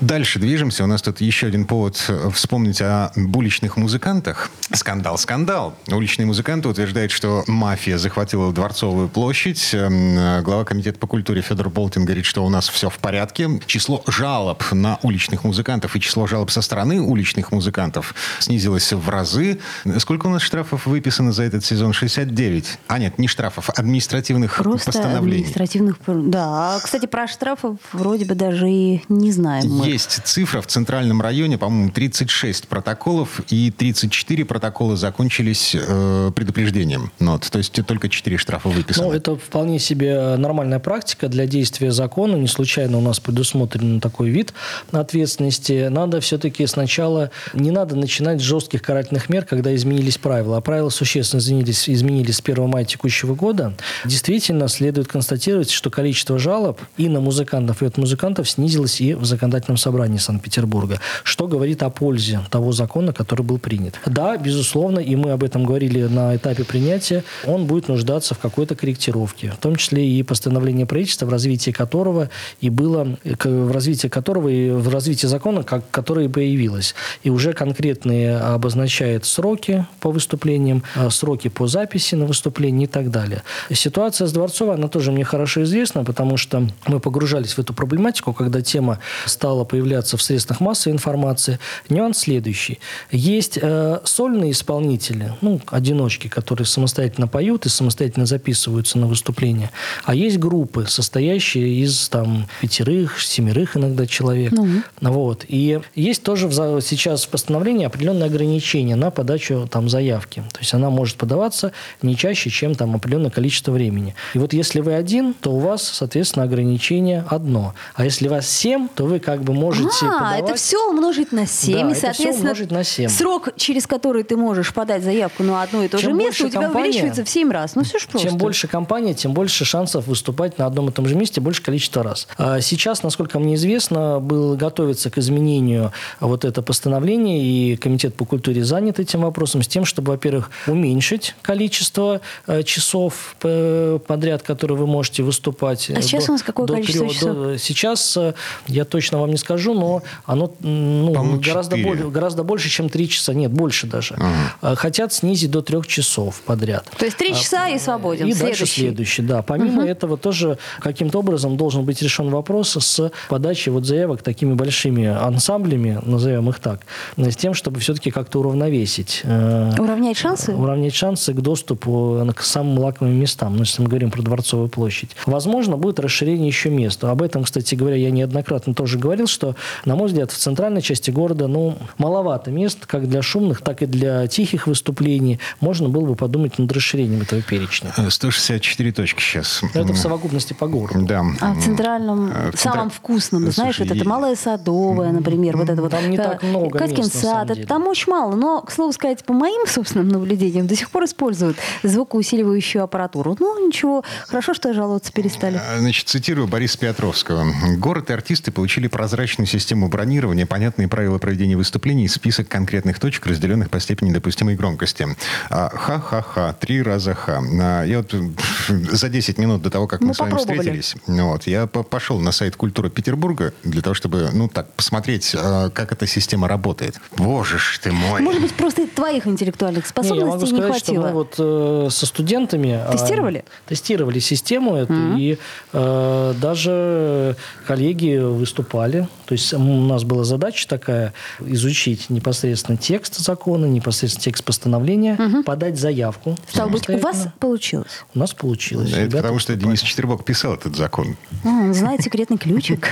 Дальше 0.00 0.38
движемся. 0.38 0.84
У 0.84 0.86
нас 0.86 1.02
тут 1.02 1.20
еще 1.20 1.46
один 1.46 1.66
повод 1.66 1.96
вспомнить 2.32 2.80
о 2.80 3.10
уличных 3.16 3.76
музыкантах. 3.76 4.50
Скандал, 4.72 5.18
скандал. 5.18 5.74
Уличные 5.88 6.26
музыканты 6.26 6.68
утверждают, 6.68 7.12
что 7.12 7.44
мафия 7.46 7.98
захватила 7.98 8.52
Дворцовую 8.52 9.08
площадь. 9.08 9.70
Эм, 9.72 10.42
глава 10.42 10.64
комитета 10.64 10.98
по 10.98 11.06
культуре 11.06 11.42
Федор 11.42 11.70
Болтин 11.70 12.04
говорит, 12.04 12.24
что 12.24 12.44
у 12.44 12.48
нас 12.48 12.68
все 12.68 12.90
в 12.90 12.98
порядке. 12.98 13.23
Число 13.32 14.02
жалоб 14.06 14.62
на 14.72 14.98
уличных 15.02 15.44
музыкантов 15.44 15.96
и 15.96 16.00
число 16.00 16.26
жалоб 16.26 16.50
со 16.50 16.62
стороны 16.62 17.00
уличных 17.00 17.52
музыкантов 17.52 18.14
снизилось 18.38 18.92
в 18.92 19.08
разы. 19.08 19.58
Сколько 19.98 20.26
у 20.26 20.30
нас 20.30 20.42
штрафов 20.42 20.86
выписано 20.86 21.32
за 21.32 21.44
этот 21.44 21.64
сезон? 21.64 21.92
69. 21.92 22.78
А 22.88 22.98
нет, 22.98 23.18
не 23.18 23.28
штрафов, 23.28 23.70
административных 23.70 24.56
Просто 24.56 24.92
постановлений. 24.92 25.38
административных... 25.38 25.96
Да, 26.06 26.78
кстати, 26.82 27.06
про 27.06 27.26
штрафы 27.26 27.76
вроде 27.92 28.24
бы 28.24 28.34
даже 28.34 28.70
и 28.70 29.02
не 29.08 29.32
знаем. 29.32 29.68
Мы. 29.70 29.86
Есть 29.86 30.20
цифра 30.24 30.60
в 30.60 30.66
центральном 30.66 31.20
районе, 31.20 31.58
по-моему, 31.58 31.90
36 31.90 32.68
протоколов, 32.68 33.40
и 33.50 33.70
34 33.70 34.44
протокола 34.44 34.96
закончились 34.96 35.76
э, 35.78 36.30
предупреждением 36.34 37.10
нот. 37.18 37.48
То 37.50 37.58
есть 37.58 37.72
только 37.86 38.08
4 38.08 38.36
штрафа 38.38 38.68
выписаны. 38.68 39.08
Ну, 39.08 39.12
это 39.12 39.36
вполне 39.36 39.78
себе 39.78 40.36
нормальная 40.36 40.78
практика 40.78 41.28
для 41.28 41.46
действия 41.46 41.92
закона. 41.92 42.36
Не 42.36 42.48
случайно 42.48 42.98
у 42.98 43.00
нас 43.00 43.13
предусмотрен 43.20 44.00
такой 44.00 44.30
вид 44.30 44.52
ответственности. 44.92 45.88
Надо 45.88 46.20
все-таки 46.20 46.66
сначала... 46.66 47.30
Не 47.52 47.70
надо 47.70 47.96
начинать 47.96 48.40
с 48.40 48.44
жестких 48.44 48.82
карательных 48.82 49.28
мер, 49.28 49.44
когда 49.44 49.74
изменились 49.74 50.18
правила. 50.18 50.56
А 50.56 50.60
правила 50.60 50.90
существенно 50.90 51.40
изменились, 51.40 51.88
изменились 51.88 52.36
с 52.36 52.40
1 52.40 52.68
мая 52.68 52.84
текущего 52.84 53.34
года. 53.34 53.74
Действительно, 54.04 54.68
следует 54.68 55.08
констатировать, 55.08 55.70
что 55.70 55.90
количество 55.90 56.38
жалоб 56.38 56.80
и 56.96 57.08
на 57.08 57.20
музыкантов, 57.20 57.82
и 57.82 57.86
от 57.86 57.96
музыкантов 57.96 58.48
снизилось 58.48 59.00
и 59.00 59.14
в 59.14 59.24
законодательном 59.24 59.76
собрании 59.76 60.18
Санкт-Петербурга, 60.18 61.00
что 61.22 61.46
говорит 61.46 61.82
о 61.82 61.90
пользе 61.90 62.40
того 62.50 62.72
закона, 62.72 63.12
который 63.12 63.42
был 63.42 63.58
принят. 63.58 63.94
Да, 64.06 64.36
безусловно, 64.36 64.98
и 64.98 65.16
мы 65.16 65.32
об 65.32 65.44
этом 65.44 65.64
говорили 65.64 66.02
на 66.02 66.36
этапе 66.36 66.64
принятия, 66.64 67.24
он 67.46 67.66
будет 67.66 67.88
нуждаться 67.88 68.34
в 68.34 68.38
какой-то 68.38 68.74
корректировке, 68.74 69.50
в 69.50 69.56
том 69.56 69.76
числе 69.76 70.06
и 70.06 70.22
постановление 70.22 70.86
правительства, 70.86 71.26
в 71.26 71.30
развитии 71.30 71.70
которого 71.70 72.30
и 72.60 72.70
было, 72.70 73.03
в 73.24 73.72
развитии 73.72 74.08
которого 74.08 74.48
и 74.48 74.70
в 74.70 74.88
развитии 74.88 75.26
закона, 75.26 75.62
как, 75.62 75.90
которое 75.90 76.28
появилось. 76.28 76.94
И 77.22 77.30
уже 77.30 77.52
конкретные 77.52 78.36
обозначает 78.36 79.24
сроки 79.24 79.86
по 80.00 80.10
выступлениям, 80.10 80.82
а, 80.94 81.10
сроки 81.10 81.48
по 81.48 81.66
записи 81.66 82.14
на 82.14 82.26
выступление 82.26 82.84
и 82.84 82.90
так 82.90 83.10
далее. 83.10 83.42
Ситуация 83.72 84.26
с 84.26 84.32
Дворцовой, 84.32 84.74
она 84.74 84.88
тоже 84.88 85.12
мне 85.12 85.24
хорошо 85.24 85.62
известна, 85.62 86.04
потому 86.04 86.36
что 86.36 86.68
мы 86.86 87.00
погружались 87.00 87.54
в 87.54 87.58
эту 87.58 87.74
проблематику, 87.74 88.32
когда 88.32 88.60
тема 88.60 88.98
стала 89.26 89.64
появляться 89.64 90.16
в 90.16 90.22
средствах 90.22 90.60
массовой 90.60 90.94
информации. 90.94 91.58
Нюанс 91.88 92.18
следующий. 92.18 92.78
Есть 93.10 93.58
э, 93.60 94.00
сольные 94.04 94.52
исполнители, 94.52 95.32
ну, 95.40 95.60
одиночки, 95.66 96.28
которые 96.28 96.66
самостоятельно 96.66 97.28
поют 97.28 97.66
и 97.66 97.68
самостоятельно 97.68 98.26
записываются 98.26 98.98
на 98.98 99.06
выступления. 99.06 99.70
А 100.04 100.14
есть 100.14 100.38
группы, 100.38 100.86
состоящие 100.88 101.82
из 101.82 102.08
там 102.08 102.46
пятерых, 102.60 102.93
семерых 103.18 103.76
иногда 103.76 104.06
человек. 104.06 104.52
Ну. 104.52 104.82
Вот. 105.00 105.44
И 105.48 105.80
есть 105.94 106.22
тоже 106.22 106.48
в, 106.48 106.80
сейчас 106.80 107.24
в 107.24 107.28
постановлении 107.28 107.86
определенные 107.86 108.26
ограничения 108.26 108.96
на 108.96 109.10
подачу 109.10 109.68
там 109.70 109.88
заявки. 109.88 110.42
То 110.52 110.60
есть 110.60 110.74
она 110.74 110.90
может 110.90 111.16
подаваться 111.16 111.72
не 112.02 112.16
чаще, 112.16 112.50
чем 112.50 112.74
там 112.74 112.94
определенное 112.94 113.30
количество 113.30 113.72
времени. 113.72 114.14
И 114.34 114.38
вот 114.38 114.52
если 114.52 114.80
вы 114.80 114.94
один, 114.94 115.34
то 115.34 115.52
у 115.52 115.58
вас, 115.58 115.82
соответственно, 115.82 116.44
ограничение 116.44 117.24
одно. 117.28 117.74
А 117.94 118.04
если 118.04 118.28
вас 118.28 118.48
семь, 118.48 118.88
то 118.94 119.04
вы 119.04 119.18
как 119.18 119.42
бы 119.42 119.52
можете 119.52 120.06
а, 120.06 120.12
подавать... 120.12 120.44
это 120.44 120.54
все 120.54 120.88
умножить 120.88 121.32
на 121.32 121.46
7, 121.46 121.74
да, 121.74 121.90
и, 121.90 121.94
соответственно, 121.94 122.50
умножить 122.50 122.70
на 122.70 122.84
7. 122.84 123.08
срок, 123.08 123.48
через 123.56 123.86
который 123.86 124.22
ты 124.24 124.36
можешь 124.36 124.72
подать 124.72 125.02
заявку 125.02 125.42
на 125.42 125.62
одно 125.62 125.84
и 125.84 125.88
то 125.88 125.98
чем 125.98 126.10
же 126.10 126.16
место, 126.16 126.46
у 126.46 126.48
тебя 126.48 126.62
компания, 126.62 126.84
увеличивается 126.84 127.24
в 127.24 127.28
7 127.28 127.50
раз. 127.50 127.74
Ну, 127.74 127.84
все 127.84 127.98
же 127.98 128.06
просто. 128.06 128.28
Чем 128.28 128.38
больше 128.38 128.68
компания, 128.68 129.14
тем 129.14 129.32
больше 129.32 129.64
шансов 129.64 130.06
выступать 130.06 130.58
на 130.58 130.66
одном 130.66 130.88
и 130.88 130.92
том 130.92 131.06
же 131.06 131.14
месте, 131.14 131.40
больше 131.40 131.62
количество 131.62 132.02
раз. 132.02 132.28
А 132.38 132.60
сейчас, 132.60 132.83
насколько 133.02 133.38
мне 133.38 133.54
известно, 133.54 134.20
был 134.20 134.56
готовится 134.56 135.10
к 135.10 135.18
изменению 135.18 135.92
вот 136.20 136.44
это 136.44 136.62
постановление, 136.62 137.42
и 137.42 137.76
Комитет 137.76 138.14
по 138.14 138.24
культуре 138.24 138.64
занят 138.64 138.98
этим 138.98 139.22
вопросом, 139.22 139.62
с 139.62 139.68
тем, 139.68 139.84
чтобы, 139.84 140.12
во-первых, 140.12 140.50
уменьшить 140.66 141.34
количество 141.42 142.20
э, 142.46 142.62
часов 142.62 143.36
подряд, 143.40 144.42
которые 144.42 144.78
вы 144.78 144.86
можете 144.86 145.22
выступать. 145.22 145.90
А 145.90 146.02
сейчас 146.02 146.26
до, 146.26 146.32
у 146.32 146.34
нас 146.34 146.42
какое 146.42 146.66
количество 146.66 147.06
3, 147.06 147.14
часов? 147.14 147.34
До, 147.34 147.58
сейчас, 147.58 148.16
э, 148.16 148.34
я 148.66 148.84
точно 148.84 149.18
вам 149.18 149.30
не 149.30 149.36
скажу, 149.36 149.74
но 149.74 150.02
оно 150.24 150.52
ну, 150.60 151.40
гораздо, 151.40 151.76
более, 151.76 152.10
гораздо 152.10 152.42
больше, 152.44 152.68
чем 152.68 152.88
3 152.88 153.08
часа. 153.08 153.34
Нет, 153.34 153.50
больше 153.50 153.86
даже. 153.86 154.16
Ага. 154.60 154.76
Хотят 154.76 155.12
снизить 155.12 155.50
до 155.50 155.62
3 155.62 155.82
часов 155.86 156.40
подряд. 156.42 156.86
То 156.98 157.04
есть 157.04 157.16
3 157.16 157.30
а, 157.30 157.34
часа 157.34 157.64
а, 157.64 157.68
и 157.70 157.78
свободен. 157.78 158.26
И 158.26 158.32
следующий. 158.32 158.44
дальше 158.44 158.66
следующий, 158.66 159.22
да. 159.22 159.42
Помимо 159.42 159.82
угу. 159.82 159.88
этого 159.88 160.16
тоже 160.16 160.58
каким-то 160.80 161.18
образом 161.18 161.56
должен 161.56 161.84
быть 161.84 162.02
решен 162.02 162.30
вопрос 162.30 162.73
с 162.80 163.10
подачей 163.28 163.72
вот 163.72 163.84
заявок 163.84 164.22
такими 164.22 164.54
большими 164.54 165.06
ансамблями, 165.06 166.00
назовем 166.02 166.48
их 166.48 166.58
так, 166.58 166.80
с 167.16 167.36
тем, 167.36 167.54
чтобы 167.54 167.80
все-таки 167.80 168.10
как-то 168.10 168.40
уравновесить. 168.40 169.20
Э, 169.24 169.72
уравнять 169.78 170.16
шансы? 170.16 170.52
Уравнять 170.52 170.94
шансы 170.94 171.32
к 171.32 171.40
доступу 171.40 172.26
к 172.34 172.42
самым 172.42 172.78
лакомым 172.78 173.14
местам, 173.14 173.54
ну, 173.54 173.60
если 173.60 173.82
мы 173.82 173.88
говорим 173.88 174.10
про 174.10 174.22
Дворцовую 174.22 174.68
площадь. 174.68 175.10
Возможно, 175.26 175.76
будет 175.76 176.00
расширение 176.00 176.46
еще 176.46 176.70
мест. 176.70 177.02
Об 177.04 177.22
этом, 177.22 177.44
кстати 177.44 177.74
говоря, 177.74 177.96
я 177.96 178.10
неоднократно 178.10 178.74
тоже 178.74 178.98
говорил, 178.98 179.26
что, 179.26 179.56
на 179.84 179.96
мой 179.96 180.08
взгляд, 180.08 180.30
в 180.30 180.36
центральной 180.36 180.82
части 180.82 181.10
города, 181.10 181.46
ну, 181.46 181.78
маловато 181.98 182.50
мест, 182.50 182.86
как 182.86 183.08
для 183.08 183.22
шумных, 183.22 183.60
так 183.60 183.82
и 183.82 183.86
для 183.86 184.26
тихих 184.26 184.66
выступлений. 184.66 185.40
Можно 185.60 185.88
было 185.88 186.06
бы 186.06 186.14
подумать 186.14 186.58
над 186.58 186.72
расширением 186.72 187.22
этого 187.22 187.42
перечня. 187.42 187.92
164 188.08 188.92
точки 188.92 189.20
сейчас. 189.20 189.62
Это 189.74 189.92
в 189.92 189.98
совокупности 189.98 190.52
по 190.52 190.66
городу. 190.66 191.04
Да. 191.06 191.24
А 191.40 191.54
в 191.54 191.62
центральном, 191.62 192.30
э, 192.32 192.50
в 192.52 192.56
самом 192.64 192.90
вкусном, 192.90 193.42
Слушай, 193.42 193.54
знаешь, 193.54 193.78
вот 193.78 193.90
это 193.90 194.08
Малая 194.08 194.36
Садовая, 194.36 195.12
например, 195.12 195.56
вот 195.56 195.68
это 195.68 195.80
вот. 195.80 195.90
Там 195.90 196.10
не 196.10 196.16
так 196.16 196.42
много 196.42 196.78
Катькин 196.78 197.04
сад, 197.04 197.50
там 197.68 197.86
очень 197.86 198.10
мало. 198.10 198.34
Но, 198.34 198.62
к 198.62 198.72
слову 198.72 198.92
сказать, 198.92 199.24
по 199.24 199.32
моим 199.32 199.66
собственным 199.66 200.08
наблюдениям, 200.08 200.66
до 200.66 200.76
сих 200.76 200.90
пор 200.90 201.04
используют 201.04 201.56
звукоусиливающую 201.82 202.82
аппаратуру. 202.82 203.36
Ну, 203.38 203.66
ничего, 203.66 204.04
хорошо, 204.26 204.54
что 204.54 204.72
жаловаться 204.72 205.12
перестали. 205.12 205.56
А, 205.56 205.78
значит, 205.78 206.08
цитирую 206.08 206.48
Бориса 206.48 206.78
Петровского. 206.78 207.46
Город 207.76 208.10
и 208.10 208.12
артисты 208.12 208.50
получили 208.50 208.88
прозрачную 208.88 209.46
систему 209.46 209.88
бронирования, 209.88 210.46
понятные 210.46 210.88
правила 210.88 211.18
проведения 211.18 211.56
выступлений 211.56 212.04
и 212.04 212.08
список 212.08 212.48
конкретных 212.48 212.98
точек, 212.98 213.26
разделенных 213.26 213.70
по 213.70 213.80
степени 213.80 214.12
допустимой 214.12 214.56
громкости. 214.56 215.06
А, 215.50 215.68
ха-ха-ха, 215.68 216.54
три 216.54 216.82
раза 216.82 217.14
ха. 217.14 217.42
А, 217.60 217.84
я 217.84 217.98
вот 217.98 218.14
за 218.68 219.08
10 219.08 219.38
минут 219.38 219.62
до 219.62 219.70
того, 219.70 219.86
как 219.86 220.00
мы, 220.00 220.08
мы 220.08 220.14
с 220.14 220.18
вами 220.18 220.36
встретились, 220.36 220.96
вот, 221.06 221.46
я 221.46 221.66
пошел 221.66 222.20
на 222.20 222.32
сайт 222.32 222.53
культуры 222.56 222.90
Петербурга 222.90 223.52
для 223.62 223.82
того, 223.82 223.94
чтобы, 223.94 224.30
ну, 224.32 224.48
так, 224.48 224.72
посмотреть, 224.72 225.32
как 225.32 225.92
эта 225.92 226.06
система 226.06 226.48
работает. 226.48 227.00
Боже 227.16 227.58
ж 227.58 227.80
ты 227.82 227.92
мой. 227.92 228.20
Может 228.20 228.42
быть, 228.42 228.54
просто 228.54 228.86
твоих 228.86 229.26
интеллектуальных 229.26 229.86
способностей 229.86 230.24
не, 230.24 230.30
я 230.30 230.34
могу 230.34 230.46
сказать, 230.46 230.66
хватило. 230.66 231.04
Что 231.04 231.08
мы 231.08 231.12
вот 231.12 231.34
э, 231.38 231.88
со 231.90 232.06
студентами 232.06 232.72
а, 232.72 232.92
тестировали, 232.92 233.40
э, 233.40 233.68
тестировали 233.68 234.18
систему 234.18 234.76
эту, 234.76 234.92
mm-hmm. 234.92 235.20
и 235.20 235.38
э, 235.72 236.34
даже 236.40 237.36
коллеги 237.66 238.18
выступали. 238.18 239.08
То 239.26 239.32
есть 239.32 239.52
у 239.52 239.58
нас 239.58 240.04
была 240.04 240.24
задача 240.24 240.68
такая 240.68 241.12
изучить 241.40 242.10
непосредственно 242.10 242.76
текст 242.76 243.16
закона, 243.18 243.66
непосредственно 243.66 244.24
текст 244.24 244.44
постановления, 244.44 245.16
mm-hmm. 245.16 245.42
подать 245.44 245.78
заявку. 245.78 246.36
Стало 246.48 246.68
быть, 246.68 246.88
у 246.88 246.98
вас 246.98 247.28
получилось? 247.38 248.04
У 248.14 248.18
нас 248.18 248.32
получилось. 248.32 248.92
Это 248.92 249.16
потому 249.16 249.38
что 249.38 249.54
Денис 249.56 249.80
Четербок 249.80 250.24
писал 250.24 250.54
этот 250.54 250.76
закон. 250.76 251.16
Mm, 251.44 251.72
знает 251.72 252.02
секретные 252.02 252.33
секретный 252.34 252.38
ключик. 252.38 252.88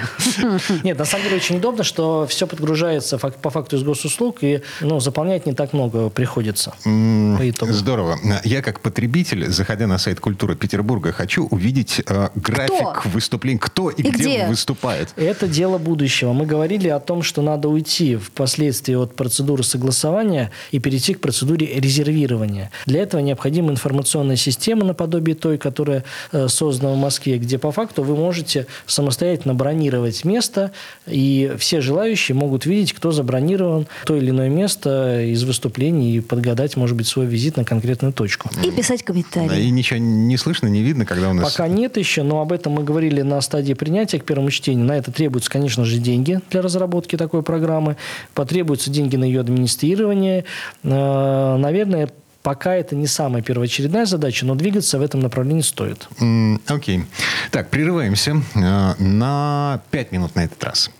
Нет, 0.85 0.99
на 0.99 1.05
самом 1.05 1.25
деле 1.25 1.37
очень 1.37 1.57
удобно, 1.57 1.85
что 1.85 2.27
все 2.27 2.47
подгружается 2.47 3.19
по 3.19 3.51
факту 3.51 3.77
из 3.77 3.83
госуслуг, 3.83 4.39
и 4.43 4.63
ну, 4.81 5.01
заполнять 5.01 5.47
не 5.47 5.53
так 5.53 5.73
много 5.73 6.09
приходится. 6.11 6.75
По 6.83 7.49
итогу. 7.49 7.73
Здорово. 7.73 8.19
Я 8.45 8.63
как 8.63 8.81
потребитель, 8.81 9.49
заходя 9.49 9.87
на 9.87 9.99
сайт 9.99 10.21
культуры 10.21 10.57
Петербурга, 10.57 11.13
хочу 11.13 11.47
увидеть 11.47 12.01
э, 12.07 12.29
график 12.35 13.01
кто? 13.01 13.09
выступлений, 13.09 13.59
кто 13.59 13.91
и, 13.91 14.03
и 14.03 14.11
где, 14.11 14.23
где 14.23 14.47
выступает. 14.47 15.11
Это 15.17 15.47
дело 15.47 15.79
будущего. 15.79 16.33
Мы 16.33 16.47
говорили 16.47 16.89
о 16.89 17.01
том, 17.01 17.23
что 17.23 17.43
надо 17.43 17.69
уйти 17.69 18.17
впоследствии 18.17 18.95
от 18.95 19.15
процедуры 19.15 19.63
согласования 19.63 20.51
и 20.71 20.79
перейти 20.79 21.15
к 21.15 21.21
процедуре 21.21 21.67
резервирования. 21.81 22.71
Для 22.87 23.03
этого 23.03 23.21
необходима 23.21 23.71
информационная 23.71 24.37
система 24.37 24.85
наподобие 24.85 25.35
той, 25.35 25.59
которая 25.59 26.05
э, 26.33 26.49
создана 26.49 26.95
в 26.95 26.97
Москве, 26.97 27.39
где 27.39 27.59
по 27.59 27.73
факту 27.73 28.03
вы 28.03 28.17
можете 28.17 28.67
самостоятельно 28.87 29.32
бронировать 29.41 30.25
место, 30.25 30.73
и 31.07 31.53
все 31.59 31.81
желающие 31.81 32.35
могут 32.35 32.67
видеть, 32.67 32.93
кто 32.93 33.13
забронирован 33.13 33.87
то 34.05 34.17
или 34.17 34.31
иное 34.31 34.49
место 34.49 35.23
из 35.23 35.45
выступлений 35.45 36.17
и 36.17 36.21
подгадать, 36.21 36.77
может 36.77 36.97
быть, 36.97 37.07
свой 37.07 37.27
визит 37.27 37.57
на 37.57 37.65
конкретную 37.65 38.13
точку. 38.13 38.51
И 38.65 38.71
писать 38.71 39.03
комментарии. 39.03 39.49
Да, 39.49 39.59
и 39.59 39.71
ничего 39.71 39.99
не 39.99 40.37
слышно, 40.37 40.67
не 40.69 40.83
видно, 40.83 41.05
когда 41.07 41.31
у 41.31 41.33
нас... 41.33 41.53
Пока 41.53 41.69
нет 41.69 41.97
еще, 41.97 42.23
но 42.23 42.41
об 42.41 42.53
этом 42.53 42.75
мы 42.75 42.85
говорили 42.85 43.23
на 43.23 43.41
стадии 43.41 43.75
принятия 43.75 44.19
к 44.19 44.25
первому 44.25 44.51
чтению. 44.51 44.87
На 44.87 44.97
это 44.97 45.11
требуются, 45.11 45.51
конечно 45.51 45.85
же, 45.85 45.99
деньги 45.99 46.41
для 46.51 46.63
разработки 46.63 47.17
такой 47.17 47.43
программы. 47.43 47.97
Потребуются 48.35 48.91
деньги 48.91 49.17
на 49.17 49.25
ее 49.25 49.41
администрирование. 49.41 50.45
Э, 50.83 51.57
наверное, 51.57 52.09
Пока 52.43 52.75
это 52.75 52.97
не 52.97 53.07
самая 53.07 53.43
первоочередная 53.43 54.05
задача, 54.05 54.45
но 54.45 54.55
двигаться 54.57 54.99
в 54.99 55.03
этом 55.03 55.21
направлении 55.21 55.63
стоит. 55.63 56.09
Окей. 56.17 56.27
Mm, 56.27 56.61
okay. 56.67 57.05
Так, 57.51 57.71
прерываемся 57.71 58.43
э, 58.55 58.95
на 58.99 59.81
5 59.91 60.13
минут 60.13 60.35
на 60.35 60.45
этот 60.45 60.63
раз. 60.65 60.91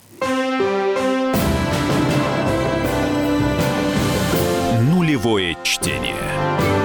Нулевое 4.81 5.57
чтение. 5.63 6.82